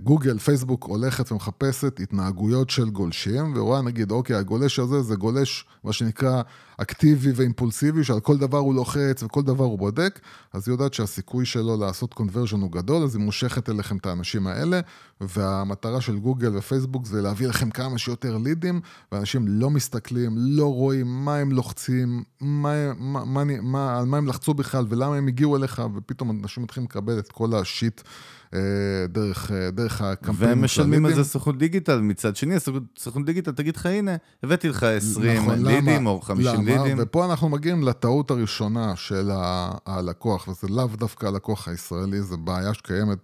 [0.02, 5.92] גוגל, פייסבוק הולכת ומחפשת התנהגויות של גולשים, ורואה נגיד, אוקיי, הגולש הזה זה גולש, מה
[5.92, 6.42] שנקרא,
[6.76, 10.20] אקטיבי ואימפולסיבי, שעל כל דבר הוא לוחץ וכל דבר הוא בודק,
[10.52, 14.46] אז היא יודעת שהסיכוי שלו לעשות קונברז'ן הוא גדול, אז היא מושכת אליכם את האנשים
[14.46, 14.80] האלה,
[15.20, 18.80] והמטרה של גוגל ופייסבוק זה להביא לכם כמה שיותר לידים,
[19.12, 24.26] ואנשים לא מסתכלים, לא רואים מה הם לוחצים, מה, מה, מה, מה, על מה הם
[24.26, 28.00] לחצו בכלל ולמה הם הגיעו אליך, ופתאום אנשים מתחילים לקבל את כל השיט.
[29.08, 30.50] דרך, דרך הקמפיין.
[30.50, 32.54] והם משלמים על זה סוכנות דיגיטל, מצד שני,
[32.98, 36.84] סוכנות דיגיטל תגיד לך, הנה, הבאתי לך 20 נכון, לידים למה, או 50 למה?
[36.84, 36.96] לידים.
[37.00, 39.30] ופה אנחנו מגיעים לטעות הראשונה של
[39.86, 43.18] הלקוח, וזה לאו דווקא הלקוח הישראלי, זו בעיה שקיימת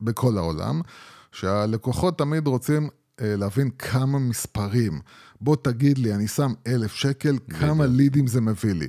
[0.00, 0.80] בכל העולם,
[1.32, 2.88] שהלקוחות תמיד רוצים
[3.20, 5.00] אה, להבין כמה מספרים.
[5.40, 8.88] בוא תגיד לי, אני שם אלף שקל, כמה לידים זה מביא לי.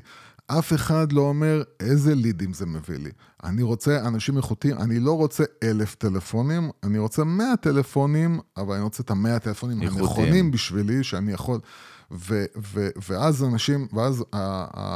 [0.60, 3.10] אף אחד לא אומר איזה לידים זה מביא לי.
[3.44, 8.84] אני רוצה אנשים איכותיים, אני לא רוצה אלף טלפונים, אני רוצה מאה טלפונים, אבל אני
[8.84, 11.60] רוצה את המאה טלפונים הנכונים בשבילי, שאני יכול...
[12.12, 14.24] ו, ו, ואז אנשים, ואז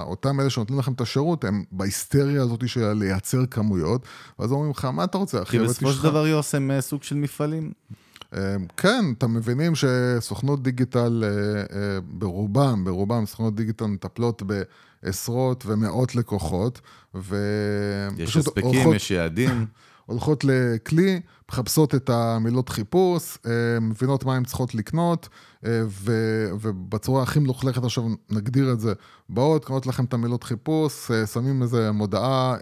[0.08, 4.06] אותם אלה שנותנים לכם את השירות, הם בהיסטריה הזאת של לייצר כמויות,
[4.40, 5.60] ואז אומרים לך, מה אתה רוצה, אחי?
[5.60, 7.72] כי בסופו של דבר יוסם סוג של מפעלים.
[8.34, 14.44] אה, כן, אתם מבינים שסוכנות דיגיטל אה, ברובם, ברובם סוכנות דיגיטל מטפלות
[15.04, 16.82] בעשרות ומאות לקוחות,
[17.16, 19.66] ופשוט יש הספקים, הולכות, יש יעדים.
[20.06, 23.38] הולכות לכלי, מחפשות את המילות חיפוש,
[23.82, 25.30] מבינות מה הן צריכות לקנות,
[25.64, 26.12] ו,
[26.62, 28.94] ובצורה הכי מלוכלכת עכשיו נגדיר את זה,
[29.30, 32.56] באות, קונות לכם את המילות חיפוש, שמים איזה מודעה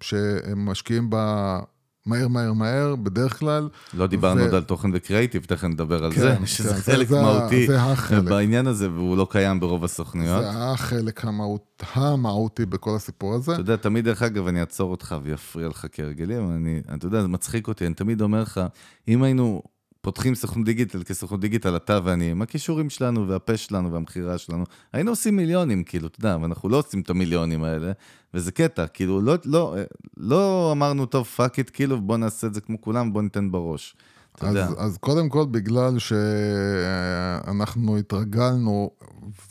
[0.00, 1.60] שהם משקיעים בה
[2.06, 3.68] מהר, מהר, מהר, בדרך כלל.
[3.94, 4.56] לא דיברנו עוד ו...
[4.56, 8.24] על תוכן וקריאייטיב, תכף נדבר על כן, זה, שזה כן, חלק זה, מהותי זה החלק.
[8.24, 10.42] בעניין הזה, והוא לא קיים ברוב הסוכנויות.
[10.42, 13.52] זה החלק המהות, המהותי בכל הסיפור הזה.
[13.52, 17.22] אתה יודע, תמיד, דרך אגב, אני אעצור אותך ויפריע לך כהרגלי, אבל אני, אתה יודע,
[17.22, 18.60] זה מצחיק אותי, אני תמיד אומר לך,
[19.08, 19.62] אם היינו
[20.00, 25.10] פותחים סוכנות דיגיטל כסוכנות דיגיטל, אתה ואני, עם הכישורים שלנו והפה שלנו והמכירה שלנו, היינו
[25.10, 27.92] עושים מיליונים, כאילו, אתה יודע, ואנחנו לא עושים את המיליונים האלה,
[28.34, 29.76] וזה קטע, כאילו, לא, לא,
[30.16, 33.96] לא אמרנו, טוב, fuck it, כאילו, בוא נעשה את זה כמו כולם, בוא ניתן בראש.
[34.40, 38.90] אז, אז קודם כל, בגלל שאנחנו התרגלנו,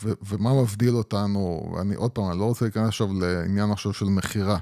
[0.03, 4.05] ו- ומה מבדיל אותנו, ואני עוד פעם, אני לא רוצה להיכנס עכשיו לעניין עכשיו של
[4.05, 4.57] מכירה.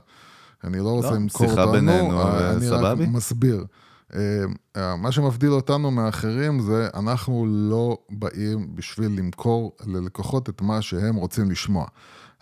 [0.64, 2.70] אני לא רוצה לא, למכור אותנו, שיחה בינינו, אני?
[2.70, 3.66] רק מסביר.
[4.16, 11.16] אה, מה שמבדיל אותנו מאחרים זה אנחנו לא באים בשביל למכור ללקוחות את מה שהם
[11.16, 11.86] רוצים לשמוע.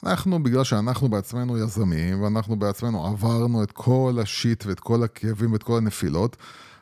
[0.04, 5.51] אנחנו, בגלל שאנחנו בעצמנו יזמים, ואנחנו בעצמנו עברנו את כל ה shit ואת כל הכאבים
[5.51, 6.38] ואת כל הנפילות,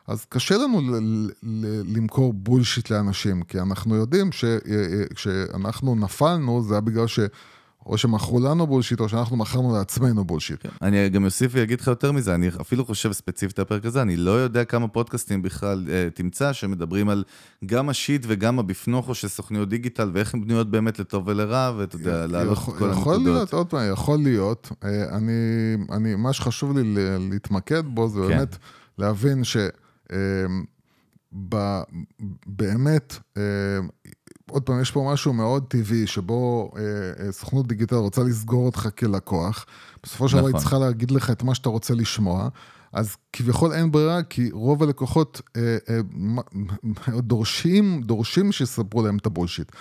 [0.06, 6.62] אז קשה לנו ל- ל- למכור bullshit לאנשים, כי אנחנו יודעים שכשאנחנו אה, אה, נפלנו,
[6.62, 7.20] זה היה בגלל ש...
[7.86, 10.62] או שמכרו לנו bullshit, או שאנחנו מכרנו לעצמנו bullshit.
[10.62, 10.68] כן.
[10.82, 14.30] אני גם אוסיף ואגיד לך יותר מזה, אני אפילו חושב ספציפית הפרק הזה, אני לא
[14.30, 17.24] יודע כמה פודקאסטים בכלל אה, תמצא שמדברים על
[17.66, 21.96] גם ה shit וגם הבפנוכו של סוכניות דיגיטל, ואיך הן בנויות באמת לטוב ולרע, ואתה
[21.96, 22.98] יודע, להעלות את כל הנקודות.
[22.98, 24.72] יכול להיות, עוד פעם, יכול להיות.
[24.84, 25.32] אה, אני,
[25.92, 26.94] אני, מה שחשוב לי
[27.30, 28.28] להתמקד בו זה כן.
[28.28, 28.56] באמת
[28.98, 29.56] להבין ש...
[30.12, 30.46] אה,
[32.46, 33.42] באמת, אה,
[34.50, 36.82] עוד פעם, יש פה משהו מאוד טבעי, שבו אה,
[37.26, 39.66] אה, סוכנות דיגיטל רוצה לסגור אותך כלקוח.
[40.02, 40.54] בסופו של דבר נכון.
[40.54, 42.48] היא צריכה להגיד לך את מה שאתה רוצה לשמוע.
[42.94, 46.00] אז כביכול אין ברירה, כי רוב הלקוחות אה, אה,
[47.18, 49.72] דורשים, דורשים שיספרו להם את הבולשיט.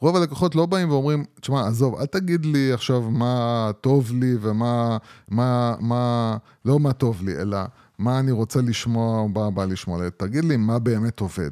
[0.00, 4.96] רוב הלקוחות לא באים ואומרים, תשמע, עזוב, אל תגיד לי עכשיו מה טוב לי ומה,
[5.28, 7.58] מה, מה, לא מה טוב לי, אלא
[7.98, 11.50] מה אני רוצה לשמוע או מה בא לשמוע, תגיד לי מה באמת עובד.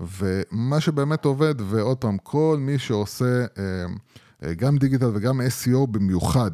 [0.00, 3.64] ומה שבאמת עובד, ועוד פעם, כל מי שעושה אה,
[4.44, 6.50] אה, גם דיגיטל וגם SEO במיוחד,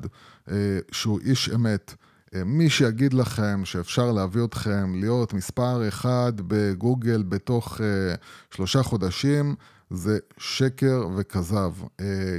[0.50, 1.94] אה, שהוא איש אמת,
[2.44, 7.80] מי שיגיד לכם שאפשר להביא אתכם להיות מספר אחד בגוגל בתוך
[8.50, 9.54] שלושה חודשים,
[9.90, 11.72] זה שקר וכזב.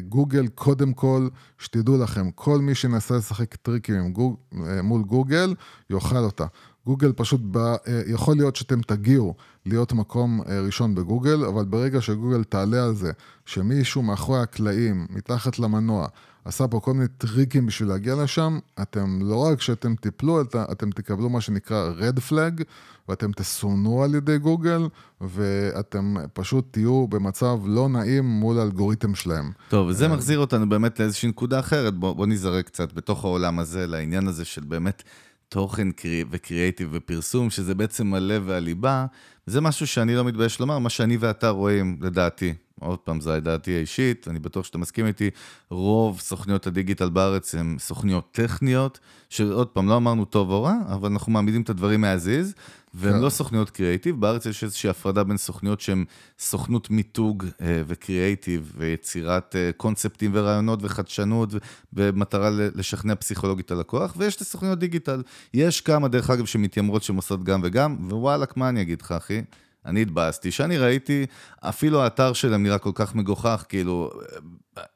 [0.09, 4.37] גוגל, קודם כל, שתדעו לכם, כל מי שינסה לשחק טריקים גוג,
[4.83, 5.55] מול גוגל,
[5.89, 6.45] יאכל אותה.
[6.87, 9.33] גוגל פשוט, בא, אה, יכול להיות שאתם תגיעו
[9.65, 13.11] להיות מקום אה, ראשון בגוגל, אבל ברגע שגוגל תעלה על זה,
[13.45, 16.07] שמישהו מאחורי הקלעים, מתחת למנוע,
[16.45, 21.29] עשה פה כל מיני טריקים בשביל להגיע לשם, אתם לא רק שאתם תיפלו, אתם תקבלו
[21.29, 22.63] מה שנקרא red flag,
[23.09, 24.87] ואתם תסומנו על ידי גוגל,
[25.21, 29.51] ואתם פשוט תהיו במצב לא נעים מול האלגוריתם שלהם.
[29.69, 33.59] טוב, וזה אה, מחזיר אותנו באמת לאיזושהי נקודה אחרת, בוא, בוא נזרק קצת בתוך העולם
[33.59, 35.03] הזה, לעניין הזה של באמת...
[35.49, 35.87] תוכן
[36.29, 39.05] וקריאייטיב ופרסום, שזה בעצם הלב והליבה,
[39.45, 43.75] זה משהו שאני לא מתבייש לומר, מה שאני ואתה רואים, לדעתי, עוד פעם, זו דעתי
[43.75, 45.29] האישית, אני בטוח שאתה מסכים איתי,
[45.69, 51.11] רוב סוכניות הדיגיטל בארץ הן סוכניות טכניות, שעוד פעם, לא אמרנו טוב או רע, אבל
[51.11, 52.53] אנחנו מעמידים את הדברים מהזיז,
[52.93, 53.19] והן כן.
[53.19, 54.19] לא סוכניות קריאייטיב.
[54.19, 56.05] בארץ יש איזושהי הפרדה בין סוכניות שהן
[56.39, 61.49] סוכנות מיתוג אה, וקריאייטיב, ויצירת אה, קונספטים ורעיונות וחדשנות,
[61.93, 65.21] במטרה לשכנע פסיכולוגית את הלקוח, ויש את הסוכניות דיגיטל.
[65.53, 69.41] יש כמה, דרך אגב, שמתיימרות שהן עושות גם וגם, ווואלכ, מה אני אגיד לך, אחי?
[69.87, 71.25] אני התבאסתי, שאני ראיתי,
[71.59, 74.11] אפילו האתר שלהם נראה כל כך מגוחך, כאילו,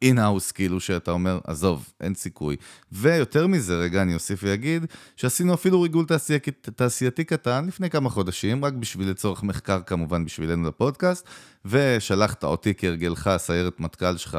[0.01, 2.55] in-house, כאילו, שאתה אומר, עזוב, אין סיכוי.
[2.91, 8.65] ויותר מזה, רגע, אני אוסיף ואגיד, שעשינו אפילו ריגול תעשייתי, תעשייתי קטן לפני כמה חודשים,
[8.65, 11.27] רק בשביל לצורך מחקר, כמובן, בשבילנו לפודקאסט,
[11.65, 14.37] ושלחת אותי כהרגלך, סיירת מטכ"ל שלך,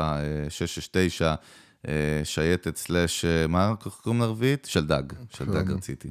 [0.48, 1.34] 669, אה,
[1.88, 4.64] אה, שייטת slash, אה, מה קוראים לרביעית?
[4.64, 5.72] של דג, של דג כן.
[5.72, 6.10] רציתי.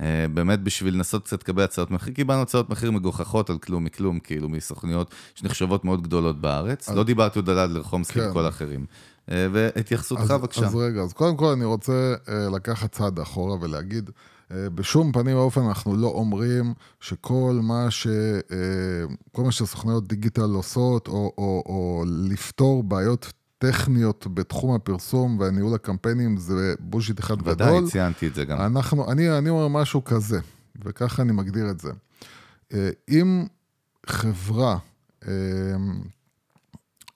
[0.00, 4.18] אה, באמת בשביל לנסות קצת לקבל הצעות מחיר, קיבלנו הצעות מחיר מגוחכות על כלום מכלום,
[4.18, 6.88] כאילו מסוכניות שנחשבות מאוד גדולות בארץ.
[6.88, 8.30] לא דיברתי עוד על אדלר חומסקי כן.
[8.30, 8.86] וכל האחרים.
[9.28, 10.66] והתייחסותך בבקשה.
[10.66, 14.10] אז רגע, אז קודם כל אני רוצה לקחת צעד אחורה ולהגיד,
[14.50, 18.06] בשום פנים ואופן אנחנו לא אומרים שכל מה, ש,
[19.32, 26.36] כל מה שסוכניות דיגיטל עושות, או, או, או לפתור בעיות טכניות בתחום הפרסום והניהול הקמפיינים
[26.36, 27.78] זה בושיט אחד ודאי, גדול.
[27.78, 28.60] ודאי, ציינתי את זה גם.
[28.60, 30.40] אנחנו, אני, אני אומר משהו כזה,
[30.84, 31.90] וככה אני מגדיר את זה.
[32.72, 33.46] אה, אם
[34.06, 34.78] חברה
[35.28, 35.32] אה,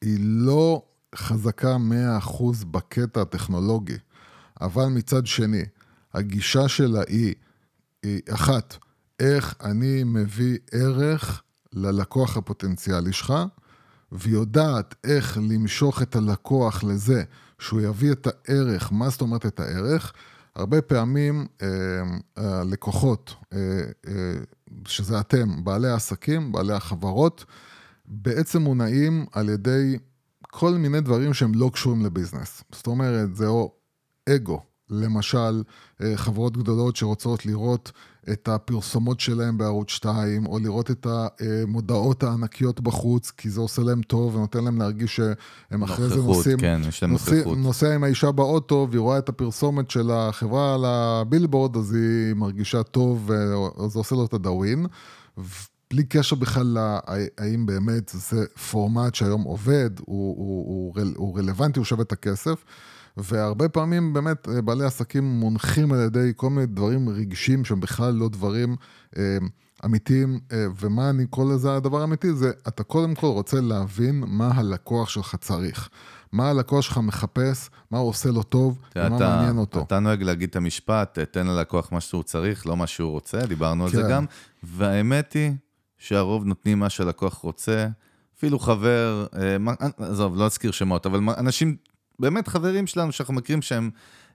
[0.02, 0.82] היא לא
[1.14, 1.76] חזקה
[2.20, 3.96] 100% בקטע הטכנולוגי,
[4.60, 5.62] אבל מצד שני,
[6.14, 7.34] הגישה שלה היא,
[8.02, 8.76] היא אחת,
[9.20, 13.34] איך אני מביא ערך ללקוח הפוטנציאלי שלך,
[14.12, 17.24] ויודעת איך למשוך את הלקוח לזה
[17.58, 20.12] שהוא יביא את הערך, מה זאת אומרת את הערך?
[20.58, 21.68] הרבה פעמים אה,
[22.36, 23.58] הלקוחות, אה,
[24.08, 24.12] אה,
[24.86, 27.44] שזה אתם, בעלי העסקים, בעלי החברות,
[28.06, 29.98] בעצם מונעים על ידי
[30.42, 32.64] כל מיני דברים שהם לא קשורים לביזנס.
[32.72, 33.72] זאת אומרת, זה או
[34.28, 35.62] אגו, למשל,
[36.14, 37.92] חברות גדולות שרוצות לראות
[38.32, 44.02] את הפרסומות שלהם בערוץ 2, או לראות את המודעות הענקיות בחוץ, כי זה עושה להם
[44.02, 46.58] טוב ונותן להם להרגיש שהם אחרי זה נוסעים.
[46.58, 47.58] כן, יש להם נוסע, נוכחות.
[47.58, 52.82] נוסע עם האישה באוטו, והיא רואה את הפרסומת של החברה על הבילבורד, אז היא מרגישה
[52.82, 54.86] טוב, וזה עושה לו את הדאווין.
[55.90, 61.84] בלי קשר בכלל להאם באמת זה פורמט שהיום עובד, הוא, הוא, הוא, הוא רלוונטי, הוא
[61.84, 62.64] שווה את הכסף.
[63.18, 68.14] והרבה פעמים באמת אה, בעלי עסקים מונחים על ידי כל מיני דברים רגשיים שהם בכלל
[68.14, 68.76] לא דברים
[69.16, 69.38] אה,
[69.84, 72.32] אמיתיים, אה, ומה אני קורא לזה הדבר האמיתי?
[72.32, 75.88] זה אתה קודם כל רוצה להבין מה הלקוח שלך צריך.
[76.32, 79.82] מה הלקוח שלך מחפש, מה הוא עושה לו טוב, ומה אתה, מעניין אותו.
[79.82, 83.88] אתה נוהג להגיד את המשפט, תן ללקוח מה שהוא צריך, לא מה שהוא רוצה, דיברנו
[83.88, 83.96] כן.
[83.96, 84.14] על זה כן.
[84.14, 84.24] גם,
[84.62, 85.52] והאמת היא
[85.98, 87.88] שהרוב נותנים מה שהלקוח רוצה.
[88.38, 89.26] אפילו חבר,
[89.98, 91.76] עזוב, לא אזכיר שמות, אבל אנשים
[92.20, 93.90] באמת חברים שלנו שאנחנו מכירים שהם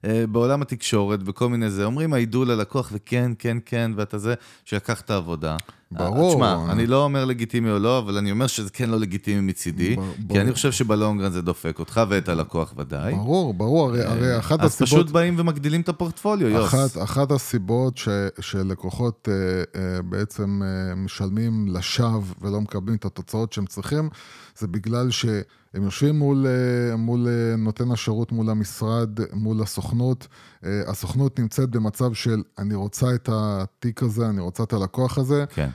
[0.06, 4.34] אה, בעולם התקשורת וכל מיני זה, אומרים העידו ללקוח וכן, כן, כן, ואתה זה,
[4.66, 5.58] שיקח את העבודה.
[5.98, 6.34] ברור.
[6.34, 9.96] תשמע, אני לא אומר לגיטימי או לא, אבל אני אומר שזה כן לא לגיטימי מצידי,
[9.96, 10.14] ברור.
[10.30, 13.14] כי אני חושב שבלונגרן זה דופק אותך ואת הלקוח ודאי.
[13.14, 14.88] ברור, ברור, הרי, הרי אחת אז הסיבות...
[14.88, 16.66] אז פשוט באים ומגדילים את הפורטפוליו, יוס.
[16.74, 23.54] אחת, אחת הסיבות ש, שלקוחות אה, אה, בעצם אה, משלמים לשווא ולא מקבלים את התוצאות
[23.54, 24.10] שהם צריכים,
[24.58, 25.26] זה בגלל ש...
[25.74, 30.28] הם יושבים מול, אה, מול אה, נותן השירות, מול המשרד, מול הסוכנות.
[30.66, 35.46] אה, הסוכנות נמצאת במצב של אני רוצה את התיק הזה, אני רוצה את הלקוח הזה.
[35.50, 35.70] כן.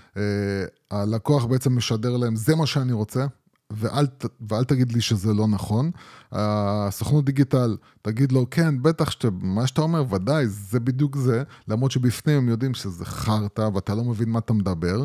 [0.90, 3.26] הלקוח בעצם משדר להם, זה מה שאני רוצה,
[3.70, 4.06] ואל,
[4.48, 5.90] ואל תגיד לי שזה לא נכון.
[6.32, 11.90] הסוכנות דיגיטל, תגיד לו, כן, בטח שאתה, מה שאתה אומר, ודאי, זה בדיוק זה, למרות
[11.90, 15.04] שבפנים הם יודעים שזה חרטא ואתה לא מבין מה אתה מדבר.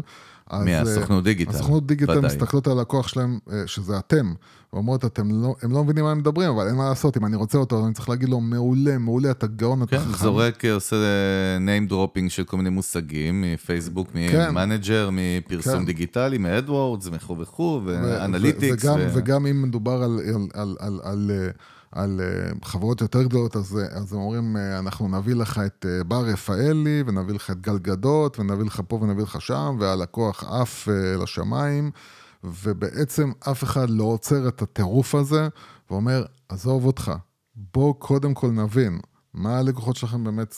[0.51, 1.51] מהסוכנות דיגיטל.
[1.51, 4.34] הסוכנות דיגיטל מסתכלות על הלקוח שלהם, שזה אתם,
[4.73, 7.36] ואומרות, אתם לא, הם לא מבינים מה הם מדברים, אבל אין מה לעשות, אם אני
[7.36, 10.12] רוצה אותו, אני צריך להגיד לו, מעולה, מעולה, אתה גאון, אתה חכם.
[10.12, 10.95] כן, זורק, עושה
[11.58, 14.51] name dropping של כל מיני מושגים, מפייסבוק, כן.
[14.51, 15.86] מ manager, מפרסום כן.
[15.86, 18.86] דיגיטלי, מ AdWords, וכו' וכו', ו Analytics.
[19.13, 20.03] וגם אם מדובר
[21.03, 21.32] על,
[21.95, 27.03] על, על חברות יותר גדולות, אז, אז הם אומרים, אנחנו נביא לך את בר רפאלי,
[27.08, 30.88] ונביא לך את גל גדות, ונביא לך פה ונביא לך שם, והלקוח עף
[31.21, 31.91] לשמיים.
[32.43, 35.47] ובעצם אף אחד לא עוצר את הטירוף הזה
[35.89, 37.12] ואומר, עזוב אותך,
[37.56, 38.99] בוא קודם כל נבין
[39.34, 40.56] מה הלקוחות שלכם באמת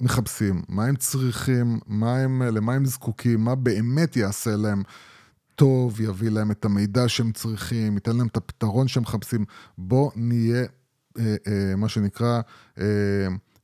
[0.00, 4.82] מחפשים, מה הם צריכים, מה הם, למה הם זקוקים, מה באמת יעשה להם
[5.54, 9.44] טוב, יביא להם את המידע שהם צריכים, ייתן להם את הפתרון שהם מחפשים.
[9.78, 10.66] בוא נהיה, אה, אה,
[11.76, 12.40] מה שנקרא,
[12.80, 12.84] אה,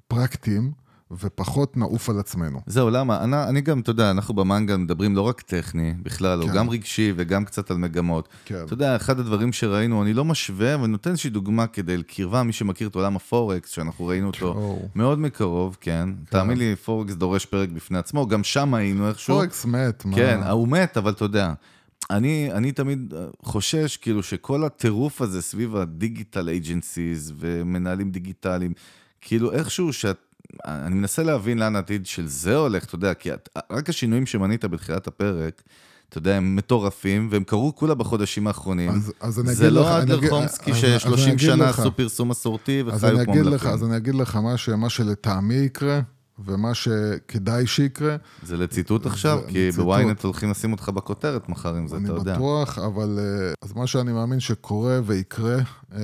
[0.08, 0.82] פרקטיים.
[1.20, 2.60] ופחות נעוף על עצמנו.
[2.66, 3.24] זהו, למה?
[3.24, 6.48] אני, אני גם, אתה יודע, אנחנו במנגה מדברים לא רק טכני בכלל, כן.
[6.50, 8.28] או גם רגשי וגם קצת על מגמות.
[8.44, 8.62] כן.
[8.64, 12.52] אתה יודע, אחד הדברים שראינו, אני לא משווה, אבל נותן איזושהי דוגמה כדי לקרבה, מי
[12.52, 14.86] שמכיר את עולם הפורקס, שאנחנו ראינו אותו כן.
[14.94, 16.08] מאוד מקרוב, כן.
[16.30, 16.38] כן.
[16.38, 19.34] תאמין לי, פורקס דורש פרק בפני עצמו, גם שם היינו איכשהו.
[19.34, 20.16] פורקס מת, מה?
[20.16, 21.52] כן, הוא מת, אבל אתה יודע.
[22.10, 28.72] אני, אני תמיד אה, חושש, כאילו, שכל הטירוף הזה סביב הדיגיטל אייג'נסיז ומנהלים דיגיטליים,
[29.20, 30.16] כאילו איכשהו שאת...
[30.64, 34.64] אני מנסה להבין לאן העתיד של זה הולך, אתה יודע, כי את, רק השינויים שמנית
[34.64, 35.62] בתחילת הפרק,
[36.08, 38.90] אתה יודע, הם מטורפים, והם קרו כולה בחודשים האחרונים.
[38.90, 41.32] אז, אז אני זה אגיד לא לך, אני אדלר אגיד- חומסקי אז- ש-30 אז אני
[41.32, 41.68] אגיד שנה.
[41.70, 43.66] עשו פרסום מסורתי אז אני, וחיו כמו אגיד לך.
[43.66, 44.38] אז אני אגיד לך
[44.76, 46.00] מה שלטעמי יקרה,
[46.44, 48.16] ומה שכדאי שיקרה.
[48.42, 49.38] זה לציטוט עכשיו?
[49.38, 49.70] זה כי.
[49.70, 52.34] בוויינט הולכים לשים אותך בכותרת מחר עם זה, אני אתה יודע.
[52.34, 53.18] בטוח, אבל...
[53.18, 55.56] אה, אז מה שאני מאמין שקורה ויקרה,
[55.92, 56.00] אה,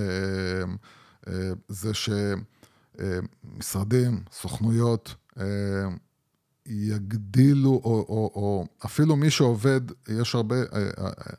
[1.29, 1.91] אה, זה
[3.55, 5.15] שמשרדים, סוכנויות,
[6.67, 10.57] יגדילו, או, או, או אפילו מי שעובד, יש הרבה,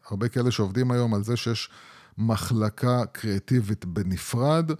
[0.09, 1.69] הרבה כאלה שעובדים היום על זה שיש
[2.17, 4.71] מחלקה קריאטיבית בנפרד,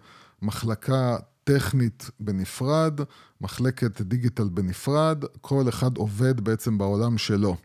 [0.42, 1.18] מחלקה
[1.54, 3.00] טכנית בנפרד,
[3.42, 7.56] מחלקת דיגיטל בנפרד, כל אחד עובד בעצם בעולם שלו.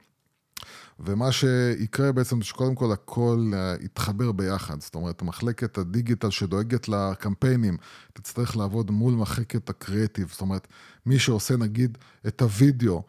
[1.01, 4.81] ומה שיקרה בעצם זה שקודם כל הכל אה, יתחבר ביחד.
[4.81, 7.77] זאת אומרת, מחלקת הדיגיטל שדואגת לקמפיינים,
[8.13, 10.29] תצטרך לעבוד מול מחלקת הקריאטיב.
[10.33, 10.69] זאת אומרת,
[11.07, 13.03] מי שעושה נגיד את הוידאו,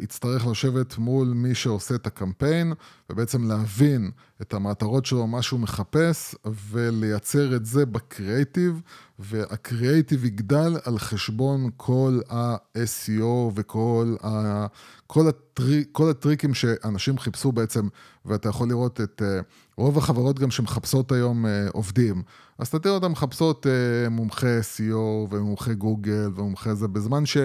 [0.00, 2.72] יצטרך לשבת מול מי שעושה את הקמפיין,
[3.10, 4.10] ובעצם להבין
[4.42, 8.80] את המטרות שלו, מה שהוא מחפש, ולייצר את זה בקריאטיב,
[9.18, 14.66] והקריאייטיב יגדל על חשבון כל ה-SEO וכל ה...
[15.06, 17.88] כל, הטריק, כל הטריקים שאנשים חיפשו בעצם,
[18.24, 19.40] ואתה יכול לראות את אה,
[19.76, 22.22] רוב החברות גם שמחפשות היום אה, עובדים,
[22.58, 24.94] אז אתה תראה אותן מחפשות אה, מומחה SEO
[25.30, 27.36] ומומחה גוגל ומומחה זה, בזמן ש...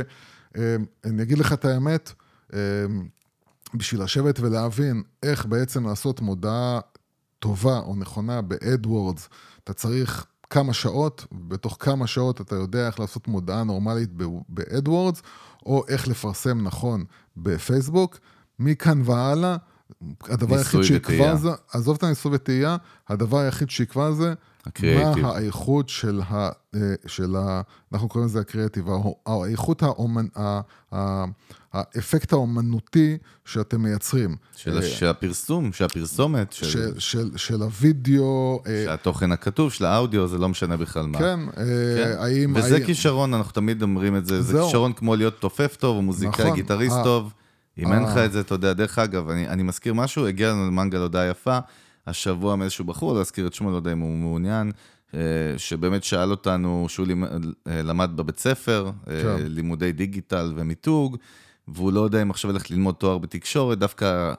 [0.58, 2.12] אה, אני אגיד לך את האמת,
[2.54, 2.60] אה,
[3.74, 6.80] בשביל לשבת ולהבין איך בעצם לעשות מודעה
[7.40, 9.22] טובה או נכונה ב-AdWords,
[9.64, 14.10] אתה צריך כמה שעות, בתוך כמה שעות אתה יודע איך לעשות מודעה נורמלית
[14.50, 15.22] ב-AdWords,
[15.66, 17.06] או איך לפרסם נכון
[17.38, 18.20] בפייסבוק.
[18.60, 19.58] מכאן והלאה,
[20.24, 21.36] הדבר היחיד שיקבע.
[21.36, 22.78] זה, עזוב את הניסוי וטעייה,
[23.10, 24.34] הדבר היחיד שיקבע זה,
[24.68, 25.24] הקריאייטיב.
[25.24, 26.50] מה האיכות של ה...
[26.76, 27.62] אה, של ה
[27.94, 29.00] אנחנו קוראים לזה הקריאטיב, הא-
[29.44, 30.26] האיכות האומנ...
[31.74, 34.36] האפקט האומנותי שאתם מייצרים.
[34.56, 39.72] של אה, של הפרסום, של הפרסומת, של של, של, של הוידאו, אה, של התוכן הכתוב,
[39.72, 41.20] של האודיו, זה לא משנה בכלל מה.
[41.20, 42.16] כן, כן.
[42.20, 42.54] האם...
[42.56, 44.66] וזה האם- כישרון, אנחנו תמיד אומרים את זה, זה זהו.
[44.66, 46.56] כישרון כמו להיות תופף טוב, או מוזיקאי, נכון.
[46.56, 46.96] גיטריסט.
[47.04, 47.34] טוב.
[47.78, 48.04] אם אין.
[48.04, 51.26] לך את זה, אתה יודע, דרך אגב, אני אני מזכיר משהו, הגיע לנו למנגל הודעה
[51.26, 51.58] יפה,
[52.08, 54.72] השבוע מאיזשהו בחור, לא אזכיר את שמו, לא יודע אם הוא מעוניין,
[55.14, 55.20] אה,
[55.58, 57.08] שבאמת שאל אותנו, שהוא
[57.68, 59.36] אה, למד בבית ספר, אה, כן.
[59.40, 61.18] לימודי דיגיטל ומיתוג,
[61.68, 64.34] והוא לא יודע אם עכשיו הולך ללמוד תואר בתקשורת, דווקא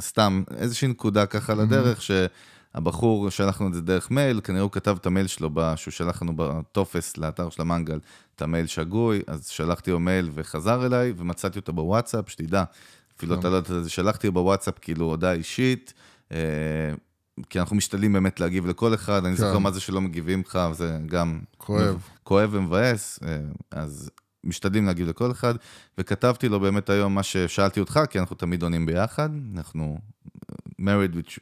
[0.00, 4.96] סתם איזושהי נקודה ככה על הדרך, שהבחור, שלחנו את זה דרך מייל, כנראה הוא כתב
[5.00, 7.98] את המייל שלו, שהוא שלח לנו בטופס לאתר של המנגל,
[8.36, 12.64] את המייל שגוי, אז שלחתי לו מייל וחזר אליי, ומצאתי אותו בוואטסאפ, שתדע,
[13.16, 15.94] אפילו אתה לא יודע, שלחתי לו בוואטסאפ כאילו הודעה אישית,
[17.50, 19.42] כי אנחנו משתדלים באמת להגיב לכל אחד, אני כן.
[19.42, 21.40] זוכר מה זה שלא מגיבים לך, זה גם...
[21.58, 22.08] כואב.
[22.22, 23.38] כואב ומבאס, אה,
[23.70, 24.10] אז
[24.44, 25.54] משתדלים להגיב לכל אחד,
[25.98, 29.98] וכתבתי לו באמת היום מה ששאלתי אותך, כי אנחנו תמיד עונים ביחד, אנחנו
[30.80, 31.38] married with,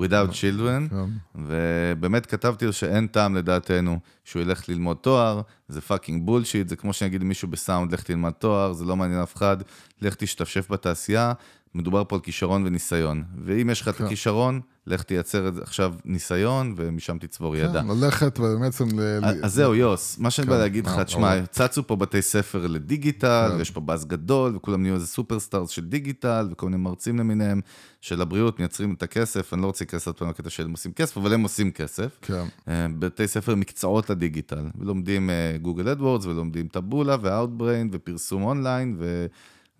[0.00, 1.10] without children, כן.
[1.34, 6.92] ובאמת כתבתי לו שאין טעם לדעתנו שהוא ילך ללמוד תואר, זה fucking bullshit, זה כמו
[6.92, 9.56] שאני אגיד למישהו בסאונד, לך תלמד תואר, זה לא מעניין אף אחד,
[10.02, 11.32] לך תשתפשף בתעשייה,
[11.74, 13.24] מדובר פה על כישרון וניסיון.
[13.44, 14.04] ואם יש לך את כן.
[14.04, 17.82] הכישרון, לך תייצר את זה עכשיו ניסיון, ומשם תצבור ידע.
[17.82, 18.98] כן, ללכת ובעצם...
[18.98, 21.46] ל- ל- אז זהו, יוס, מה שאני כן, בא להגיד לך, אה, תשמע, אוקיי.
[21.46, 23.56] צצו פה בתי ספר לדיגיטל, כן.
[23.58, 27.60] ויש פה באז גדול, וכולם נהיו איזה superstars של דיגיטל, וכל מיני מרצים למיניהם
[28.00, 31.16] של הבריאות, מייצרים את הכסף, אני לא רוצה להיכנס עוד פעם לקטע שהם עושים כסף,
[31.16, 32.18] אבל הם עושים כסף.
[32.22, 38.96] כן, אה, בתי ספר מקצועות לדיגיטל, ולומדים אה, גוגל AdWords, ולומדים טבולה, ואוטבריין, ופרסום אונליין,
[38.98, 39.26] ו...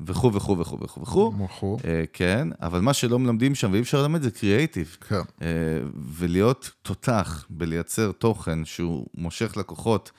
[0.00, 1.00] וכו' וכו' וכו' וכו'
[1.44, 1.76] וכו'.
[1.84, 4.96] אה, כן, אבל מה שלא מלמדים שם, ואי אפשר ללמד, זה קריאייטיב.
[5.08, 5.46] כן, אה,
[6.12, 10.10] ולהיות תותח בלייצר תוכן שהוא מושך לקוחות,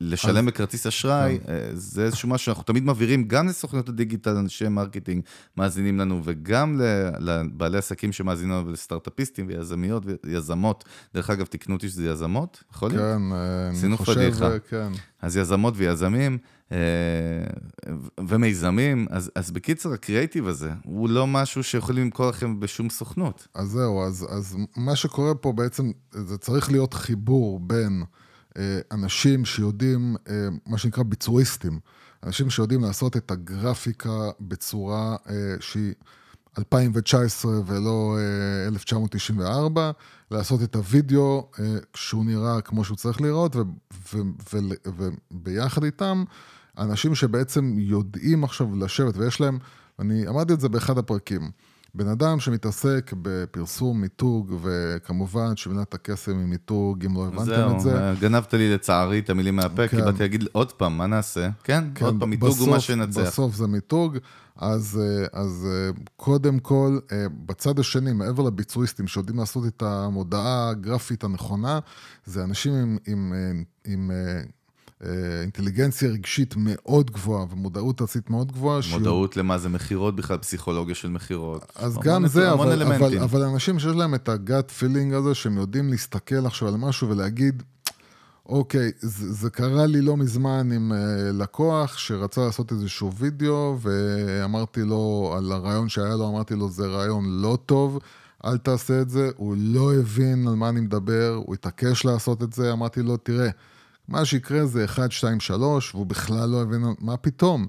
[0.00, 4.68] לשלם אז- בכרטיס אשראי, אה, זה איזשהו משהו שאנחנו תמיד מבהירים גם לסוכניות הדיגיטל, אנשי
[4.68, 5.22] marketing
[5.56, 6.80] מאזינים לנו, וגם
[7.20, 10.84] לבעלי עסקים שמאזינים לנו, ולסטארט-אפיסטים ויזמיות ויזמות.
[11.14, 13.02] דרך אגב, תקנו אותי שזה יזמות, יכול להיות?
[13.02, 13.22] כן,
[13.86, 14.58] אני חושב, פדיחה.
[14.68, 14.92] כן.
[15.22, 16.38] אז יזמות ויזמים
[18.28, 23.48] ומיזמים, אז, אז בקיצר, הקריאייטיב הזה, הוא לא משהו שיכולים למכור לכם בשום סוכנות.
[23.54, 28.02] אז זהו, אז, אז מה שקורה פה בעצם, זה צריך להיות חיבור בין
[28.58, 31.78] אה, אנשים שיודעים, אה, מה שנקרא ביצועיסטים,
[32.22, 35.94] אנשים שיודעים לעשות את הגרפיקה בצורה אה, שהיא
[36.58, 39.90] 2019 ולא אה, 1994,
[40.30, 43.20] לעשות את הוידאו אה, כשהוא נראה כמו שהוא צריך
[44.10, 46.24] ו- וביחד איתם,
[46.78, 49.58] אנשים שבעצם יודעים עכשיו לשבת, ויש להם,
[49.98, 51.50] אני אמרתי את זה באחד הפרקים,
[51.94, 57.90] בן אדם שמתעסק בפרסום, מיתוג, וכמובן שמילת הקסם היא מיתוג, אם לא הבנתם את זה.
[57.90, 59.96] זהו, גנבת לי לצערי את המילים מהפה, כן.
[59.96, 61.48] כי באתי להגיד עוד פעם, מה נעשה?
[61.64, 63.20] כן, כן עוד פעם, מיתוג בסוף, הוא מה שנצח.
[63.20, 64.18] בסוף זה מיתוג,
[64.56, 70.68] אז, אה, אז אה, קודם כל, אה, בצד השני, מעבר לביצועיסטים שיודעים לעשות את המודעה
[70.70, 71.78] הגרפית הנכונה,
[72.24, 73.32] זה אנשים עם, עם,
[73.84, 74.10] עם, עם
[75.42, 78.80] אינטליגנציה רגשית מאוד גבוהה ומודעות ארצית מאוד גבוהה.
[78.90, 79.42] מודעות שהוא...
[79.42, 81.72] למה זה מכירות בכלל, פסיכולוגיה של מכירות.
[81.76, 85.88] אז גם זה, אבל, אבל, אבל אנשים שיש להם את הגאט פילינג הזה, שהם יודעים
[85.88, 87.62] להסתכל עכשיו על משהו ולהגיד,
[88.46, 94.80] אוקיי, זה, זה קרה לי לא מזמן עם uh, לקוח שרצה לעשות איזשהו וידאו, ואמרתי
[94.80, 97.98] לו, על הרעיון שהיה לו, אמרתי לו, זה רעיון לא טוב.
[98.44, 102.52] אל תעשה את זה, הוא לא הבין על מה אני מדבר, הוא התעקש לעשות את
[102.52, 103.48] זה, אמרתי לו, תראה,
[104.08, 107.66] מה שיקרה זה 1, 2, 3, והוא בכלל לא הבין מה פתאום.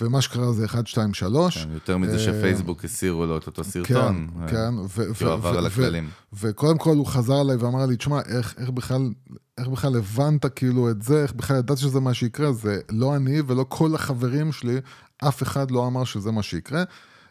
[0.00, 1.58] ומה שקרה זה 1, 2, 3.
[1.58, 4.28] כן, יותר מזה שפייסבוק הסירו לו את אותו סרטון.
[4.40, 5.04] כן, כן.
[5.14, 6.10] כי הוא עבר על הכללים.
[6.32, 9.10] וקודם כל הוא חזר אליי ואמר לי, תשמע, איך, איך בכלל...
[9.58, 13.42] איך בכלל הבנת כאילו את זה, איך בכלל ידעתי שזה מה שיקרה, זה לא אני
[13.46, 14.80] ולא כל החברים שלי,
[15.18, 16.84] אף אחד לא אמר שזה מה שיקרה.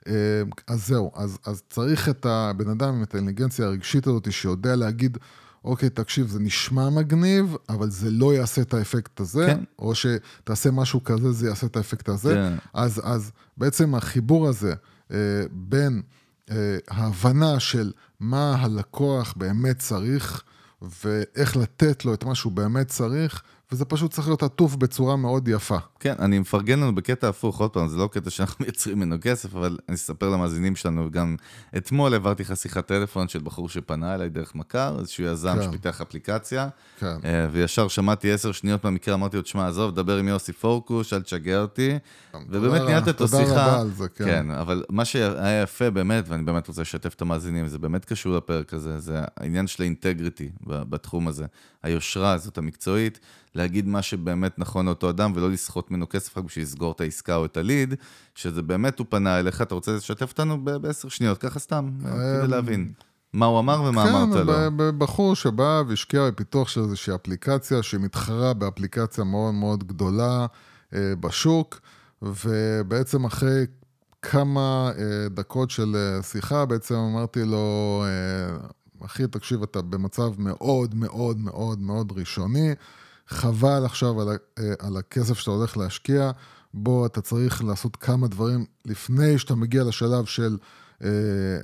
[0.07, 0.13] אה,
[0.67, 5.17] אז זהו, אז, אז צריך את הבן אדם עם את האינטליגנציה הרגשית הזאת שיודע להגיד,
[5.67, 9.63] אוקיי, תקשיב, זה נשמע מגניב, אבל זה לא יעשה את האפקט הזה, כן.
[9.79, 12.33] או שתעשה משהו כזה, זה יעשה את האפקט הזה.
[12.33, 12.53] כן.
[12.73, 14.73] אז, אז בעצם החיבור הזה
[15.11, 15.17] אה,
[15.51, 16.01] בין
[16.51, 20.43] אה, ההבנה של מה הלקוח באמת צריך,
[20.81, 23.41] ואיך לתת לו את מה שהוא באמת צריך,
[23.71, 25.77] וזה פשוט צריך להיות עטוף בצורה מאוד יפה.
[25.99, 29.55] כן, אני מפרגן לנו בקטע הפוך, עוד פעם, זה לא קטע שאנחנו מייצרים ממנו כסף,
[29.55, 31.35] אבל אני אספר למאזינים שלנו, גם
[31.77, 35.63] אתמול העברתי לך שיחת טלפון של בחור שפנה אליי דרך מכר, איזשהו יזם כן.
[35.63, 36.67] שפיתח אפליקציה,
[36.99, 37.15] כן.
[37.25, 41.21] אה, וישר שמעתי עשר שניות מהמקרה, אמרתי לו, תשמע, עזוב, דבר עם יוסי פורקוש, אל
[41.21, 41.97] תשגע אותי,
[42.49, 43.43] ובאמת ניהלת איתו שיחה.
[43.43, 44.25] תודה רבה על זה, כן.
[44.25, 48.37] כן, אבל מה שהיה יפה באמת, ואני באמת רוצה לשתף את המאזינים, זה באמת קשור
[48.37, 51.45] לפרק הזה, זה העניין של האינטגריטי בתחום הזה,
[51.83, 53.19] היושרה הזאת המקצועית.
[53.57, 57.35] להגיד מה שבאמת נכון לאותו אדם, ולא לסחוט ממנו כסף רק בשביל לסגור את העסקה
[57.35, 57.93] או את הליד,
[58.35, 62.49] שזה באמת הוא פנה אליך, אתה רוצה לשתף אותנו בעשר שניות, ככה סתם, כדי אמ,
[62.49, 62.91] להבין.
[63.33, 64.53] מה הוא אמר ומה כן, אמרת לו.
[64.53, 70.45] כן, בחור שבא והשקיע בפיתוח של איזושהי אפליקציה שמתחרה באפליקציה מאוד מאוד גדולה
[70.93, 71.79] אה, בשוק,
[72.21, 73.65] ובעצם אחרי
[74.21, 78.03] כמה אה, דקות של אה, שיחה, בעצם אמרתי לו,
[79.05, 82.73] אחי, תקשיב, אתה במצב מאוד מאוד מאוד מאוד ראשוני.
[83.27, 86.31] חבל עכשיו על, אה, על הכסף שאתה הולך להשקיע,
[86.73, 90.57] בו אתה צריך לעשות כמה דברים לפני שאתה מגיע לשלב של
[91.03, 91.09] אה,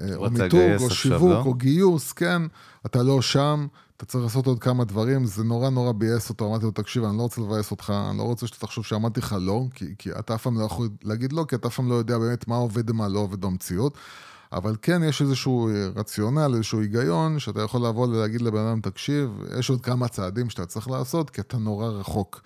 [0.09, 1.41] אה, או מיתוג, או שיווק, לא?
[1.41, 2.41] או גיוס, כן,
[2.85, 6.65] אתה לא שם, אתה צריך לעשות עוד כמה דברים, זה נורא נורא ביאס אותו, אמרתי
[6.65, 9.63] לו, תקשיב, אני לא רוצה לבאס אותך, אני לא רוצה שאתה תחשוב שאמרתי לך לא,
[9.75, 12.17] כי, כי אתה אף פעם לא יכול להגיד לא, כי אתה אף פעם לא יודע
[12.17, 13.97] באמת מה עובד ומה לא עובד במציאות.
[14.53, 19.29] אבל כן יש איזשהו רציונל, איזשהו היגיון, שאתה יכול לבוא ולהגיד לבן אדם, תקשיב,
[19.59, 22.41] יש עוד כמה צעדים שאתה צריך לעשות, כי אתה נורא רחוק.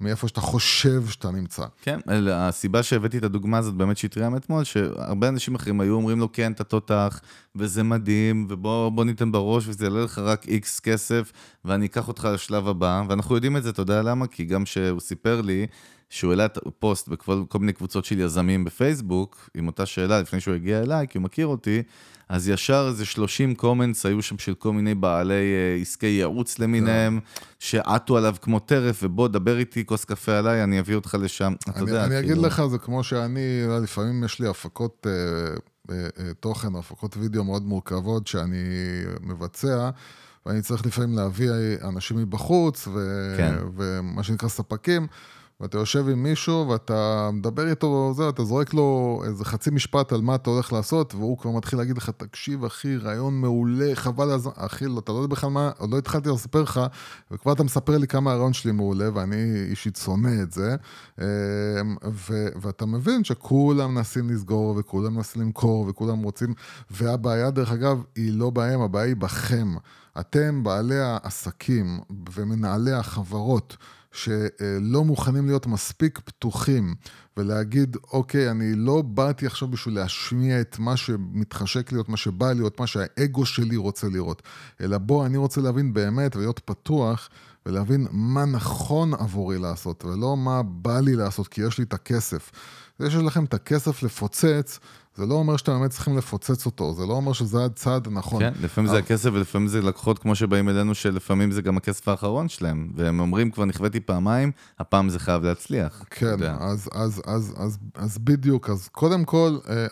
[0.00, 1.64] מאיפה שאתה חושב שאתה נמצא.
[1.82, 2.00] כן,
[2.32, 6.52] הסיבה שהבאתי את הדוגמה הזאת באמת שהתריעה מאתמול, שהרבה אנשים אחרים היו אומרים לו, כן,
[6.52, 7.20] אתה תותח,
[7.56, 11.32] וזה מדהים, ובוא נותן בראש, וזה יעלה לך רק איקס כסף,
[11.64, 14.26] ואני אקח אותך לשלב הבא, ואנחנו יודעים את זה, אתה יודע למה?
[14.26, 15.66] כי גם שהוא סיפר לי,
[16.10, 20.54] שהוא העלה את הפוסט בכל מיני קבוצות של יזמים בפייסבוק, עם אותה שאלה לפני שהוא
[20.54, 21.82] הגיע אליי, כי הוא מכיר אותי,
[22.28, 27.20] אז ישר איזה 30 comments היו שם של כל מיני בעלי uh, עסקי ייעוץ למיניהם,
[27.58, 31.80] שעטו עליו כמו טרף, ובוא, דבר איתי כוס קפה עליי, אני אביא אותך לשם, אתה
[31.80, 32.04] יודע.
[32.04, 32.46] אני אגיד כאילו...
[32.46, 35.06] לך, זה כמו שאני, לפעמים יש לי הפקות
[35.88, 35.92] uh,
[36.40, 38.64] תוכן, הפקות וידאו מאוד מורכבות שאני
[39.20, 39.90] מבצע.
[40.46, 41.50] ואני צריך לפעמים להביא
[41.84, 42.98] אנשים מבחוץ, ו...
[43.36, 43.54] כן.
[43.76, 45.06] ומה שנקרא ספקים,
[45.60, 50.20] ואתה יושב עם מישהו ואתה מדבר איתו, זה, אתה זורק לו איזה חצי משפט על
[50.20, 54.52] מה אתה הולך לעשות, והוא כבר מתחיל להגיד לך, תקשיב אחי, רעיון מעולה, חבל הזמן,
[54.56, 56.80] אחי, לא, אתה לא יודע בכלל מה, עוד לא התחלתי לספר לך,
[57.30, 59.36] וכבר אתה מספר לי כמה הרעיון שלי מעולה, ואני
[59.70, 60.76] אישית שונא את זה,
[61.20, 61.24] אמ,
[62.04, 66.54] ו, ואתה מבין שכולם מנסים לסגור, וכולם מנסים למכור, וכולם רוצים,
[66.90, 69.74] והבעיה, דרך אגב, היא לא בהם, הבעיה היא בכם.
[70.20, 72.00] אתם, בעלי העסקים
[72.34, 73.76] ומנהלי החברות,
[74.16, 76.94] שלא מוכנים להיות מספיק פתוחים
[77.36, 82.80] ולהגיד, אוקיי, אני לא באתי עכשיו בשביל להשמיע את מה שמתחשק להיות, מה שבא להיות,
[82.80, 84.42] מה שהאגו שלי רוצה לראות,
[84.80, 87.28] אלא בוא, אני רוצה להבין באמת ולהיות פתוח
[87.66, 92.50] ולהבין מה נכון עבורי לעשות, ולא מה בא לי לעשות, כי יש לי את הכסף.
[92.98, 94.78] זה שיש לכם את הכסף לפוצץ,
[95.16, 98.40] זה לא אומר שאתם באמת צריכים לפוצץ אותו, זה לא אומר שזה הצעד הנכון.
[98.40, 102.48] כן, לפעמים זה הכסף ולפעמים זה לקוחות כמו שבאים אלינו, שלפעמים זה גם הכסף האחרון
[102.48, 106.04] שלהם, והם אומרים, כבר נכוויתי פעמיים, הפעם זה חייב להצליח.
[106.10, 109.86] כן, אז, אז, אז, אז, אז בדיוק, אז קודם כל, אה,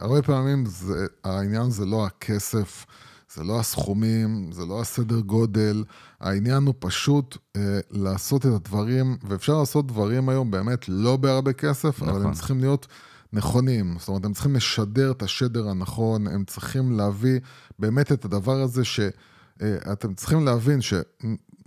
[0.00, 2.86] הרבה פעמים זה, העניין זה לא הכסף.
[3.34, 5.84] זה לא הסכומים, זה לא הסדר גודל,
[6.20, 12.02] העניין הוא פשוט אה, לעשות את הדברים, ואפשר לעשות דברים היום באמת לא בהרבה כסף,
[12.02, 12.08] נכון.
[12.08, 12.86] אבל הם צריכים להיות
[13.32, 13.96] נכונים.
[13.98, 17.40] זאת אומרת, הם צריכים לשדר את השדר הנכון, הם צריכים להביא
[17.78, 20.80] באמת את הדבר הזה שאתם אה, צריכים להבין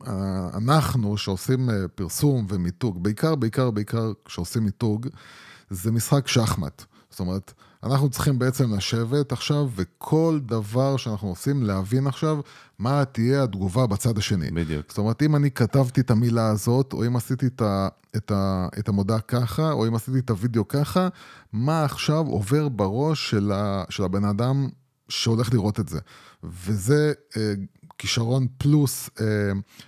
[0.04, 5.08] שאנחנו, שעושים אה, פרסום ומיתוג, בעיקר, בעיקר, בעיקר כשעושים מיתוג,
[5.70, 6.84] זה משחק שחמט.
[7.10, 7.54] זאת אומרת,
[7.84, 12.40] אנחנו צריכים בעצם לשבת עכשיו, וכל דבר שאנחנו עושים, להבין עכשיו
[12.80, 14.52] מה תהיה התגובה בצד השני.
[14.52, 14.86] בדיוק.
[14.90, 18.68] זאת אומרת, אם אני כתבתי את המילה הזאת, או אם עשיתי את, ה, את, ה,
[18.80, 21.08] את המודעה ככה, או אם עשיתי את הוידאו ככה,
[21.54, 24.70] מה עכשיו עובר בראש של, ה, של הבן אדם
[25.10, 26.00] שהולך לראות את זה.
[26.44, 27.54] וזה אה,
[27.98, 29.26] כישרון פלוס אה,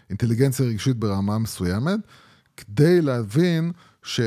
[0.09, 1.99] אינטליגנציה רגשית ברמה מסוימת,
[2.57, 3.71] כדי להבין
[4.03, 4.19] ש...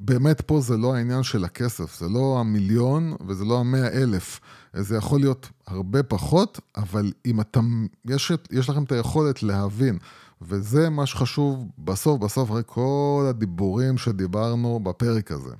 [0.00, 4.40] באמת פה זה לא העניין של הכסף, זה לא המיליון וזה לא המאה אלף.
[4.74, 9.98] זה יכול להיות הרבה פחות, אבל אם אתם, יש, יש לכם את היכולת להבין,
[10.42, 15.54] וזה מה שחשוב בסוף, בסוף, אחרי כל הדיבורים שדיברנו בפרק הזה.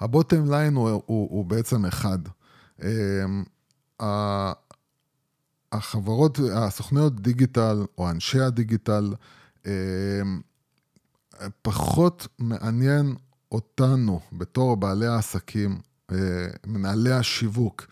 [0.00, 2.18] הבוטם ליין הוא, הוא, הוא בעצם אחד.
[2.82, 3.44] אמ,
[5.72, 9.14] החברות, הסוכניות דיגיטל, או אנשי הדיגיטל,
[9.66, 9.70] אמ,
[11.62, 13.14] פחות מעניין
[13.52, 15.78] אותנו בתור בעלי העסקים,
[16.12, 16.16] אה,
[16.66, 17.86] מנהלי השיווק.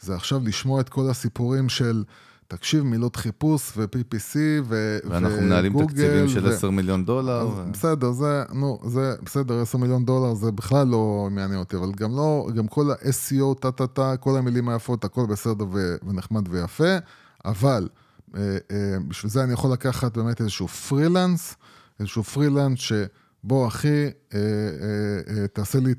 [0.00, 2.04] זה עכשיו לשמוע את כל הסיפורים של,
[2.48, 7.48] תקשיב, מילות חיפוש ו-PPC ו- ואנחנו מנהלים תקציבים של 10 מיליון דולר.
[7.56, 7.72] ו...
[7.72, 12.16] בסדר, זה, נו, זה בסדר, 10 מיליון דולר זה בכלל לא מעניין אותי, אבל גם
[12.16, 16.96] לא, גם כל ה-SEO, טה-טה-טה, כל המילים היפות, הכל בסדר ו- ונחמד ויפה,
[17.44, 17.88] אבל
[18.36, 21.56] אה, אה, בשביל זה אני יכול לקחת באמת איזשהו פרילנס,
[22.00, 25.92] איזשהו פרילנס שבוא אחי, אה, אה, אה, תעשה לי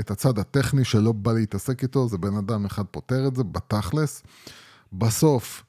[0.00, 4.22] את הצד הטכני שלא בא להתעסק איתו, זה בן אדם אחד פותר את זה, בתכלס.
[4.92, 5.64] בסוף,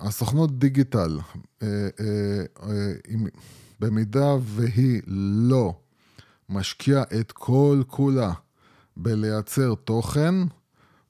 [0.00, 1.18] הסוכנות דיגיטל,
[1.62, 2.92] אה, אה, אה,
[3.80, 5.02] במידה והיא
[5.48, 5.74] לא
[6.48, 8.32] משקיעה את כל כולה
[8.96, 10.34] בלייצר תוכן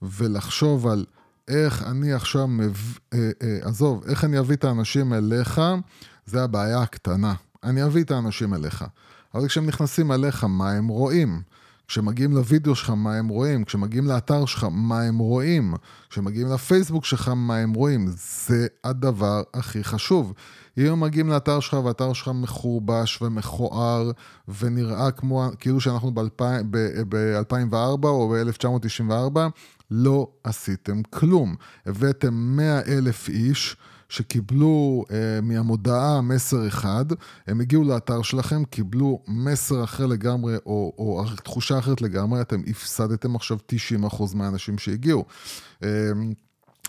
[0.03, 1.05] ולחשוב על
[1.48, 2.98] איך אני עכשיו, מב...
[3.12, 5.61] אה, אה, עזוב, איך אני אביא את האנשים אליך,
[6.31, 7.35] זה הבעיה הקטנה.
[7.64, 8.85] אני אביא את האנשים אליך.
[9.35, 11.43] אבל כשהם נכנסים אליך, מה הם רואים?
[11.89, 13.64] כשמגיעים לוידאו שלך, מה הם רואים?
[13.64, 15.74] כשמגיעים לאתר שלך, מה הם רואים?
[16.11, 18.07] כשמגיעים לפייסבוק שלך, מה הם רואים?
[18.47, 20.33] זה הדבר הכי חשוב.
[20.78, 24.11] אם הם מגיעים לאתר שלך והאתר שלך מחורבש ומכוער
[24.61, 29.39] ונראה כמו, כאילו שאנחנו ב-2004 או ב-1994,
[29.91, 31.55] לא עשיתם כלום.
[31.87, 33.76] הבאתם 100 אלף איש.
[34.11, 37.04] שקיבלו אה, מהמודעה מסר אחד,
[37.46, 43.36] הם הגיעו לאתר שלכם, קיבלו מסר אחר לגמרי, או, או תחושה אחרת לגמרי, אתם הפסדתם
[43.36, 43.58] עכשיו
[44.12, 45.24] 90% מהאנשים שהגיעו.
[45.82, 45.88] אה,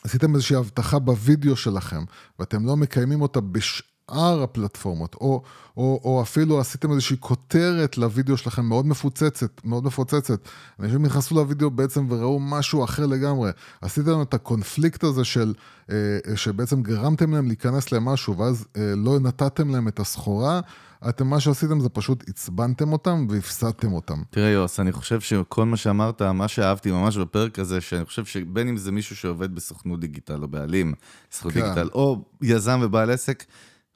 [0.03, 2.03] עשיתם איזושהי הבטחה בווידאו שלכם,
[2.39, 3.91] ואתם לא מקיימים אותה בש...
[4.12, 5.41] שאר הפלטפורמות, או,
[5.78, 10.47] או, או אפילו עשיתם איזושהי כותרת לוידאו שלכם מאוד מפוצצת, מאוד מפוצצת.
[10.80, 13.51] אנשים נכנסו לוידאו בעצם וראו משהו אחר לגמרי.
[13.82, 15.53] עשיתם את הקונפליקט הזה של,
[15.91, 15.95] אה,
[16.36, 20.62] שבעצם גרמתם להם להיכנס למשהו, ואז אה, לא נתתם להם את הסחורה.
[21.09, 24.22] אתם, מה שעשיתם זה פשוט עצבנתם אותם והפסדתם אותם.
[24.30, 28.68] תראה יוס, אני חושב שכל מה שאמרת, מה שאהבתי ממש בפרק הזה, שאני חושב שבין
[28.68, 30.93] אם זה מישהו שעובד בסוכנות דיגיטל או בעלים,
[31.32, 31.62] סוכנות כן.
[31.62, 33.43] דיגיטל, או יזם ובעל עסק,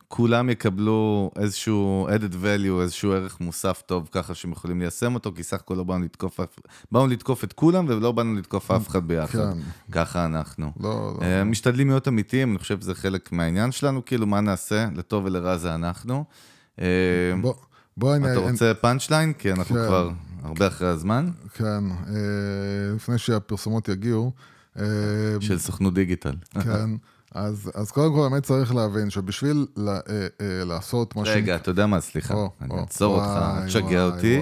[0.08, 5.43] כולם יקבלו איזשהו added value, איזשהו ערך מוסף טוב ככה שהם יכולים ליישם אותו, כי
[5.43, 6.39] סך הכל לא באנו לתקוף,
[6.91, 9.39] באנו לתקוף את כולם ולא באנו לתקוף אף אחד ביחד.
[9.39, 9.60] כן.
[9.91, 10.72] ככה אנחנו.
[10.80, 11.20] לא, לא.
[11.20, 15.58] Uh, משתדלים להיות אמיתיים, אני חושב שזה חלק מהעניין שלנו, כאילו מה נעשה, לטוב ולרע
[15.58, 16.26] זה אנחנו.
[16.76, 16.82] Uh,
[17.41, 17.53] בוא,
[17.97, 18.32] בוא אני...
[18.32, 19.34] אתה רוצה פאנצ' ליין?
[19.34, 19.88] כי אנחנו כן.
[19.88, 20.12] כבר
[20.43, 21.30] הרבה אחרי הזמן.
[21.53, 22.10] כן, uh,
[22.95, 24.32] לפני שהפרסומות יגיעו.
[25.39, 26.36] של סוכנות דיגיטל.
[26.64, 26.89] כן.
[27.36, 31.33] אז, אז קודם כל באמת צריך להבין שבשביל לה, אה, אה, לעשות משהו...
[31.36, 34.41] רגע, אתה יודע מה, סליחה, או, אני אעצור אותך, אל תשגע אותי,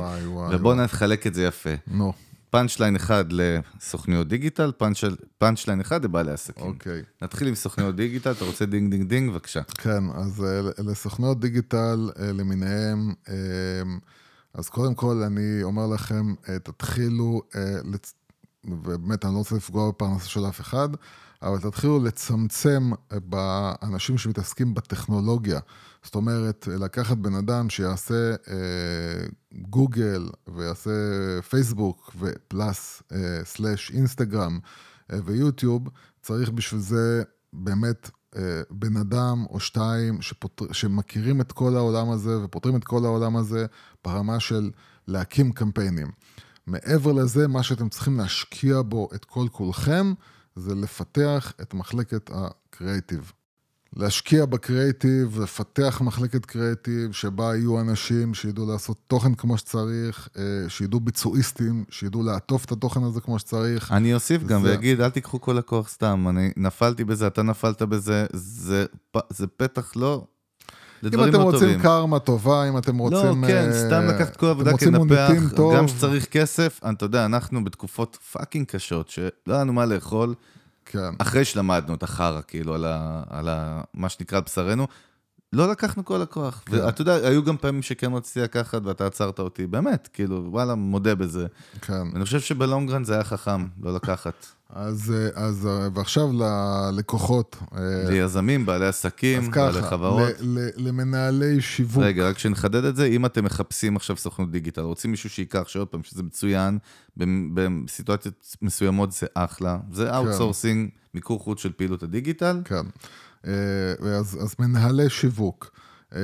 [0.51, 1.69] ובוא נחלק את זה יפה.
[1.87, 2.13] נו.
[2.49, 4.71] פאנצ' ליין אחד לסוכניות דיגיטל,
[5.37, 6.65] פאנצ' ליין אחד לבעלי עסקים.
[6.65, 7.01] אוקיי.
[7.21, 9.61] נתחיל עם סוכניות דיגיטל, אתה רוצה דינג דינג דינג, בבקשה.
[9.77, 13.35] כן, אז אה, לסוכניות דיגיטל אה, למיניהם, אה,
[14.53, 16.33] אז קודם כל אני אומר לכם,
[16.63, 17.41] תתחילו,
[18.65, 20.89] ובאמת אני לא רוצה לפגוע בפרנסה של אף אחד,
[21.43, 25.59] אבל תתחילו לצמצם באנשים שמתעסקים בטכנולוגיה.
[26.03, 30.91] זאת אומרת, לקחת בן אדם שיעשה אה, גוגל ויעשה
[31.49, 34.59] פייסבוק ופלאס אה, סלאש אינסטגרם
[35.11, 35.89] אה, ויוטיוב,
[36.21, 37.23] צריך בשביל זה
[37.53, 43.05] באמת אה, בן אדם או שתיים שפותר, שמכירים את כל העולם הזה ופותרים את כל
[43.05, 43.65] העולם הזה
[44.05, 44.71] ברמה של
[45.07, 46.07] להקים קמפיינים.
[46.67, 50.13] מעבר לזה, מה שאתם צריכים להשקיע בו את כל כולכם,
[50.55, 53.31] זה לפתח את מחלקת הקריאיטיב.
[53.95, 60.99] להשקיע בקריאיטיב, לפתח מחלקת קריאיטיב, שבה יהיו אנשים שידעו לעשות תוכן כמו שצריך, אה, שידעו
[60.99, 63.91] ביצועיסטים, שידעו לעטוף את התוכן הזה כמו שצריך.
[63.91, 64.69] אני אוסיף גם זה...
[64.69, 68.85] ואגיד, אל תיקחו כל הכוח סתם, אני נפלתי בזה, אתה נפלת בזה, זה,
[69.29, 70.25] זה פתח לא...
[71.05, 71.81] אם אתם לא רוצים טובים.
[71.81, 73.43] קרמה טובה, אם אתם לא, רוצים...
[73.43, 75.31] לא, כן, uh, סתם לקחת כל עבודה כנפח,
[75.75, 80.33] גם כשצריך כסף, אתה יודע, אנחנו בתקופות פאקינג קשות, שלא היה לנו מה לאכול.
[80.85, 81.09] כן.
[81.17, 84.87] אחרי שלמדנו את החרא, כאילו, על, ה, על ה, מה שנקרא בשרנו,
[85.53, 86.63] לא לקחנו כל הכוח.
[86.65, 86.75] כן.
[86.75, 91.15] ואתה יודע, היו גם פעמים שכן רציתי לקחת ואתה עצרת אותי, באמת, כאילו, וואלה, מודה
[91.15, 91.45] בזה.
[91.81, 92.07] כן.
[92.13, 94.45] ואני חושב שבלונגרן זה היה חכם, לא לקחת.
[94.75, 97.57] אז, אז ועכשיו ללקוחות.
[97.75, 100.29] אה, ליזמים, בעלי עסקים, ככה, בעלי חברות.
[100.39, 102.03] ל, ל, למנהלי שיווק.
[102.03, 105.87] רגע, רק שנחדד את זה, אם אתם מחפשים עכשיו סוכנות דיגיטל, רוצים מישהו שייקח, שעוד
[105.87, 106.77] פעם, שזה מצוין,
[107.17, 110.97] בסיטואציות מסוימות זה אחלה, זה outsourcing, כן.
[111.13, 112.61] מיקור חוץ של פעילות הדיגיטל.
[112.65, 112.85] כן,
[113.47, 115.71] אה, אז, אז מנהלי שיווק,
[116.15, 116.19] אה,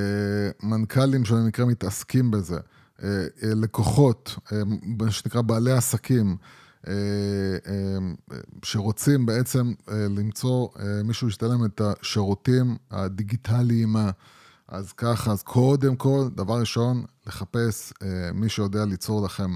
[0.64, 2.58] מנכ"לים שבמקרה מתעסקים בזה,
[3.43, 4.36] לקוחות,
[4.82, 6.59] מה שנקרא בעלי עסקים, אה, אה,
[8.64, 10.68] שרוצים בעצם אה, למצוא
[11.04, 13.96] מישהו שישתלם את השירותים הדיגיטליים.
[14.68, 17.94] אז ככה, אז קודם כל, דבר ראשון, לחפש
[18.34, 19.56] מי שיודע ליצור לכם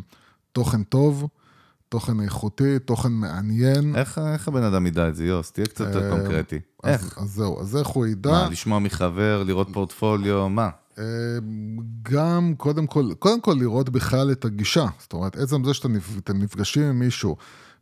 [0.52, 1.28] תוכן טוב,
[1.90, 3.96] תוכן איכותי, תוכן מעניין.
[3.96, 5.52] איך, איך הבן אדם ידע את זה, יוס?
[5.52, 6.60] תהיה קצת יותר קונקרטי.
[6.84, 7.18] אז, איך?
[7.18, 8.32] אז זהו, אז איך הוא ידע?
[8.32, 10.70] מה, לשמוע מחבר, לראות פורטפוליו, מה?
[12.02, 14.86] גם, קודם כל, קודם כל לראות בכלל את הגישה.
[15.00, 15.94] זאת אומרת, עצם זה שאתם
[16.34, 17.36] נפגשים עם מישהו,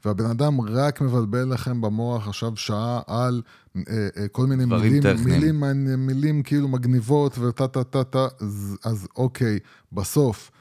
[0.06, 3.42] והבן אדם רק מבלבל לכם במוח עכשיו שעה על
[3.78, 8.78] אה, אה, כל מיני מילים, מילים, מילים, מילים כאילו מגניבות וטה טה טה טה, אז,
[8.86, 9.60] אז אוקיי,
[9.92, 10.52] בסוף,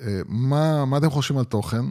[0.00, 1.84] אה, מה, מה אתם חושבים על תוכן?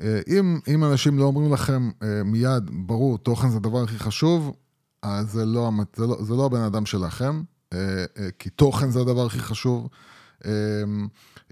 [0.00, 4.54] אה, אם, אם אנשים לא אומרים לכם אה, מיד, ברור, תוכן זה הדבר הכי חשוב,
[5.02, 7.42] אז זה לא, זה לא, זה לא הבן אדם שלכם.
[7.74, 9.88] אה, אה, כי תוכן זה הדבר הכי חשוב.
[10.44, 10.50] אה,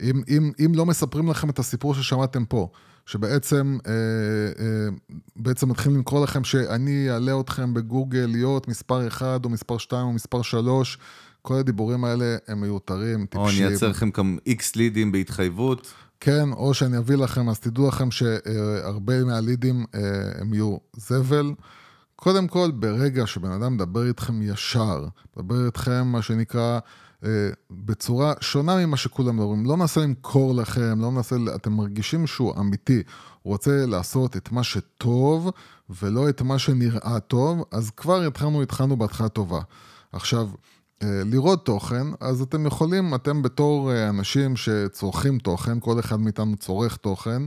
[0.02, 2.68] אם, אם, אם לא מספרים לכם את הסיפור ששמעתם פה,
[3.06, 3.78] שבעצם
[5.36, 10.12] בעצם מתחילים לקרוא לכם שאני אעלה אתכם בגוגל להיות מספר 1 או מספר 2 או
[10.12, 10.98] מספר 3,
[11.42, 13.40] כל הדיבורים האלה הם מיותרים, טיפשים.
[13.40, 15.92] או אני אעצר לכם גם איקס לידים בהתחייבות.
[16.20, 19.84] כן, או שאני אביא לכם, אז תדעו לכם שהרבה מהלידים
[20.40, 21.52] הם יהיו זבל.
[22.22, 25.06] קודם כל, ברגע שבן אדם מדבר איתכם ישר,
[25.36, 26.78] מדבר איתכם, מה שנקרא,
[27.24, 32.54] אה, בצורה שונה ממה שכולם מדברים, לא מנסה למכור לכם, לא מנסה, אתם מרגישים שהוא
[32.60, 33.02] אמיתי,
[33.42, 35.50] הוא רוצה לעשות את מה שטוב
[36.02, 39.60] ולא את מה שנראה טוב, אז כבר התחלנו, התחלנו בהתחלה טובה.
[40.12, 40.48] עכשיו,
[41.02, 46.56] אה, לראות תוכן, אז אתם יכולים, אתם בתור אה, אנשים שצורכים תוכן, כל אחד מאיתנו
[46.56, 47.42] צורך תוכן,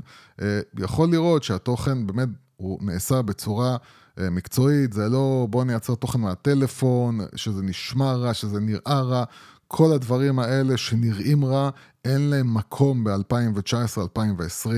[0.77, 3.77] יכול לראות שהתוכן באמת הוא נעשה בצורה אה,
[4.17, 9.23] מקצועית, זה לא בוא נייצר תוכן מהטלפון, שזה נשמע רע, שזה נראה רע,
[9.67, 11.69] כל הדברים האלה שנראים רע,
[12.05, 14.69] אין להם מקום ב-2019-2020.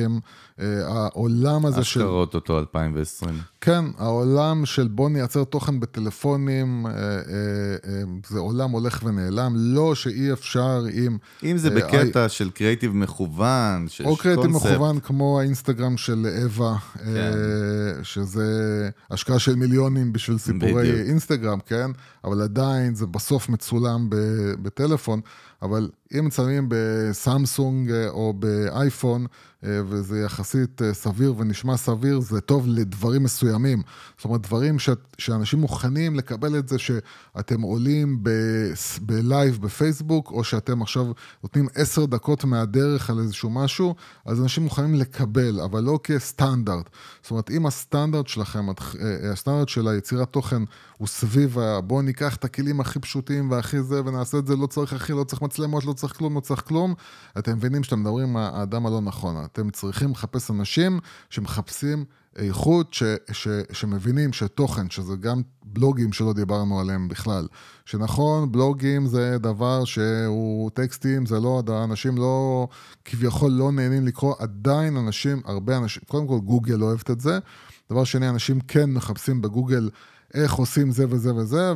[0.60, 2.00] אה, העולם הזה של...
[2.00, 3.40] אשכרות אותו 2020.
[3.62, 6.92] כן, העולם של בוא נייצר תוכן בטלפונים, אה,
[8.30, 9.54] זה עולם הולך ונעלם.
[9.56, 11.18] לא שאי אפשר עם...
[11.44, 12.30] אם זה בקטע I...
[12.30, 14.20] של קריאיטיב מכוון, של קונספט.
[14.20, 17.32] או קריאיטיב מכוון כמו האינסטגרם של אווה, כן.
[18.04, 21.08] שזה השקעה של מיליונים בשביל סיפורי בדיוק.
[21.08, 21.92] אינסטגרם, כן?
[22.24, 24.08] אבל עדיין זה בסוף מצולם
[24.62, 25.22] בטלפון.
[25.62, 25.90] אבל
[26.20, 29.26] אם מצלמים בסמסונג אה, או באייפון,
[29.64, 33.82] וזה יחסית אה, סביר ונשמע סביר, זה טוב לדברים מסוימים.
[34.18, 34.90] זאת אומרת, דברים ש...
[35.18, 38.24] שאנשים מוכנים לקבל את זה שאתם עולים
[39.02, 41.06] בלייב בפייסבוק, או שאתם עכשיו
[41.44, 43.96] נותנים עשר דקות מהדרך על איזשהו משהו,
[44.26, 46.90] אז אנשים מוכנים לקבל, אבל לא כסטנדרט.
[47.22, 48.66] זאת אומרת, אם הסטנדרט שלכם,
[49.32, 50.62] הסטנדרט של היצירת תוכן
[50.98, 54.94] הוא סביב, בואו ניקח את הכלים הכי פשוטים והכי זה, ונעשה את זה, לא צריך
[54.94, 56.94] הכי, לא צריך מצלמות, לא צריך כלום, לא צריך כלום,
[57.38, 59.47] אתם מבינים שאתם מדברים עם האדם הלא נכון.
[59.52, 66.80] אתם צריכים לחפש אנשים שמחפשים איכות, ש, ש, שמבינים שתוכן, שזה גם בלוגים שלא דיברנו
[66.80, 67.48] עליהם בכלל,
[67.86, 72.68] שנכון, בלוגים זה דבר שהוא טקסטים, זה לא, אנשים לא,
[73.06, 77.40] כביכול לא נהנים לקרוא, עדיין אנשים, הרבה אנשים, קודם כל גוגל אוהבת את זה,
[77.90, 79.90] דבר שני, אנשים כן מחפשים בגוגל
[80.34, 81.74] איך עושים זה וזה וזה,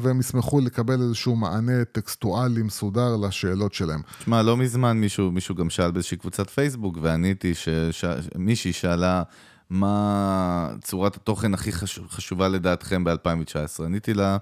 [0.00, 4.00] והם ישמחו לקבל איזשהו מענה טקסטואלי מסודר לשאלות שלהם.
[4.18, 7.52] תשמע, לא מזמן מישהו, מישהו גם שאל באיזושהי קבוצת פייסבוק, ועניתי
[7.90, 9.22] שמישהי שאלה...
[9.72, 13.84] מה צורת התוכן הכי חשוב, חשובה לדעתכם ב-2019?
[13.84, 14.36] עניתי לה,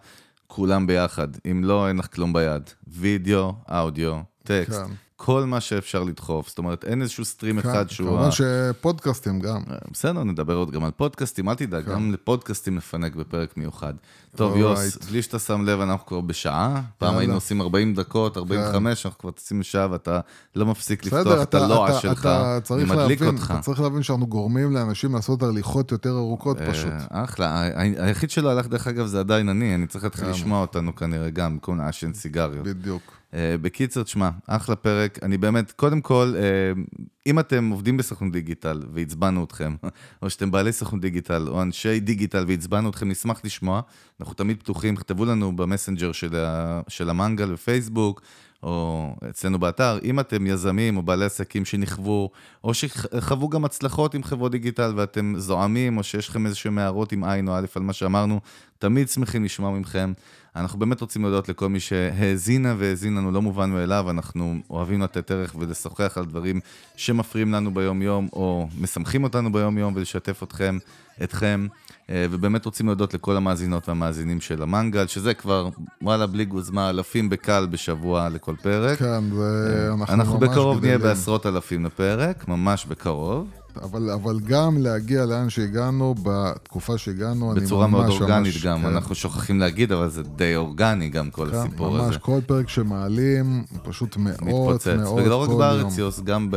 [0.46, 2.62] כולם ביחד, אם לא, אין לך כלום ביד.
[2.86, 4.78] וידאו, אודיו, טקסט.
[4.78, 4.92] כן.
[5.22, 8.08] כל מה שאפשר לדחוף, זאת אומרת, אין איזשהו סטרים כן, אחד שהוא...
[8.08, 9.62] כמובן שפודקאסטים גם.
[9.70, 11.92] אה, בסדר, נדבר עוד גם על פודקאסטים, אל תדאג, כן.
[11.92, 13.94] גם לפודקאסטים נפנק בפרק מיוחד.
[14.36, 19.02] טוב, יוס, בלי שאתה שם לב, אנחנו כבר בשעה, פעם היינו עושים 40 דקות, 45,
[19.02, 19.08] כן.
[19.08, 20.20] אנחנו כבר טסים לשעה ואתה
[20.56, 22.28] לא מפסיק לפתוח את הלוע שלך,
[22.70, 23.52] אני מדליק אותך.
[23.54, 26.92] אתה צריך להבין שאנחנו גורמים לאנשים לעשות הליכות יותר ארוכות אה, פשוט.
[27.10, 27.62] אחלה,
[27.96, 31.52] היחיד שלא הלך, דרך אגב, זה עדיין אני, אני צריך להתחיל לשמוע אותנו כנראה גם,
[31.52, 32.64] במקום לעשן סיגריות.
[32.64, 33.19] בדיוק.
[33.30, 35.18] Uh, בקיצר, תשמע, אחלה פרק.
[35.22, 39.74] אני באמת, קודם כל, uh, אם אתם עובדים בסוכנות דיגיטל ועצבנו אתכם,
[40.22, 43.80] או שאתם בעלי סוכנות דיגיטל, או אנשי דיגיטל ועצבנו אתכם, נשמח לשמוע.
[44.20, 48.22] אנחנו תמיד פתוחים, כתבו לנו במסנג'ר של, ה, של המנגל בפייסבוק,
[48.62, 52.30] או אצלנו באתר, אם אתם יזמים או בעלי עסקים שנכוו,
[52.64, 57.24] או שחוו גם הצלחות עם חברות דיגיטל ואתם זועמים, או שיש לכם איזשהם הערות עם
[57.24, 58.40] עין או א' על מה שאמרנו,
[58.78, 60.12] תמיד שמחים לשמוע מכם.
[60.56, 65.30] אנחנו באמת רוצים להודות לכל מי שהאזינה והאזין לנו, לא מובן מאליו, אנחנו אוהבים לתת
[65.30, 66.60] ערך ולשוחח על דברים
[66.96, 70.78] שמפריעים לנו ביום-יום, או משמחים אותנו ביום-יום, ולשתף אתכם,
[71.22, 71.66] אתכם,
[72.12, 75.68] ובאמת רוצים להודות לכל המאזינות והמאזינים של המנגל, שזה כבר,
[76.02, 78.98] וואלה, בלי גוזמה, אלפים בקל בשבוע לכל פרק.
[78.98, 83.59] כן, ואנחנו אה, אנחנו בקרוב נהיה בעשרות אלפים לפרק, ממש בקרוב.
[83.82, 87.66] אבל, אבל גם להגיע לאן שהגענו, בתקופה שהגענו, אני ממש...
[87.66, 88.86] בצורה מאוד אורגנית ממש, גם, כן.
[88.86, 92.06] אנחנו שוכחים להגיד, אבל זה די אורגני גם כל כן, הסיפור ממש, הזה.
[92.06, 94.86] ממש, כל פרק שמעלים, פשוט מאות, מתפוצץ.
[94.86, 96.50] מאות ולא רק בארץ, יוס, גם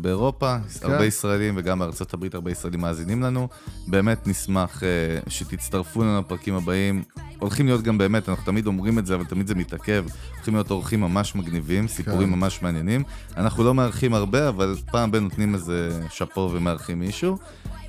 [0.00, 0.92] באירופה, כן.
[0.92, 3.48] הרבה ישראלים, וגם בארצות הברית הרבה ישראלים מאזינים לנו.
[3.88, 7.02] באמת נשמח uh, שתצטרפו לנו לפרקים הבאים.
[7.38, 10.04] הולכים להיות גם באמת, אנחנו תמיד אומרים את זה, אבל תמיד זה מתעכב.
[10.34, 12.34] הולכים להיות אורחים ממש מגניבים, סיפורים כן.
[12.34, 13.02] ממש מעניינים.
[13.36, 17.38] אנחנו לא מארחים הרבה, אבל פעם בין נותנים איזה שאפו ומארחים מישהו.
[17.84, 17.86] אה,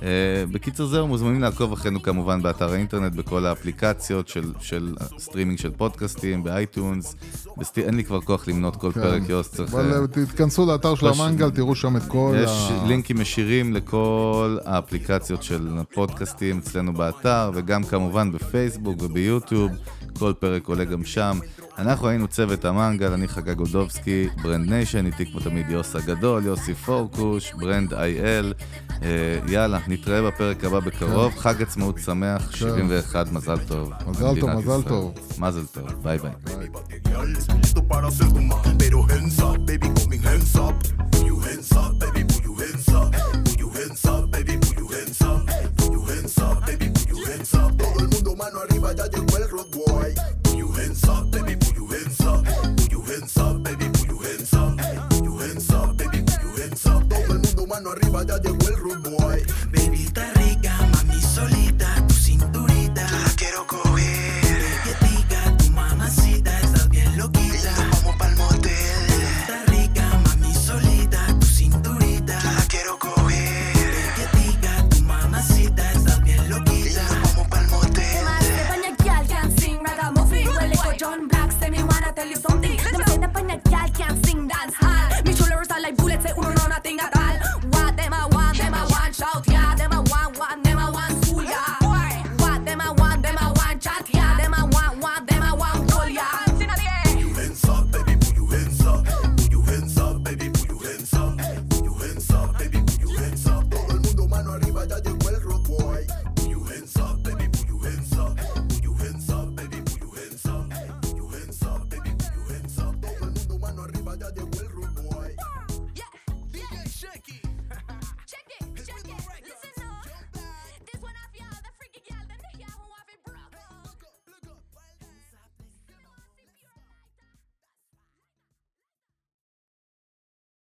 [0.52, 6.42] בקיצור זהו, מוזמנים לעקוב אחרינו כמובן באתר האינטרנט, בכל האפליקציות של, של סטרימינג של פודקאסטים,
[6.42, 7.16] באייטונס.
[7.58, 7.78] בסט...
[7.78, 9.00] אין לי כבר כוח למנות כל כן.
[9.00, 9.74] פרק, יוס, צריך...
[9.74, 11.20] אבל אה, תתכנסו לאתר של פש...
[11.20, 12.52] המנגל, תראו שם את כל יש ה...
[12.52, 19.70] יש לינקים ישירים לכל האפליקציות של הפודקאסטים אצלנו באתר, וגם כמובן בפייסבוק וביוטיוב,
[20.18, 21.38] כל פרק עולה גם שם.
[21.78, 26.74] אנחנו היינו צוות המנגל, אני חגי גולדובסקי, Brand Nation, איתי כמו תמיד יוס הגדול, יוסי
[26.74, 28.52] פורקוש, Brand IL.
[29.02, 31.40] אה, יאללה, נתראה בפרק הבא בקרוב, כן.
[31.40, 33.34] חג עצמאות שמח, 71, כן.
[33.34, 33.92] מזל טוב.
[34.06, 35.14] מזל טוב, מזל טוב.
[35.38, 36.30] מזל טוב, ביי ביי.
[41.76, 42.15] Todo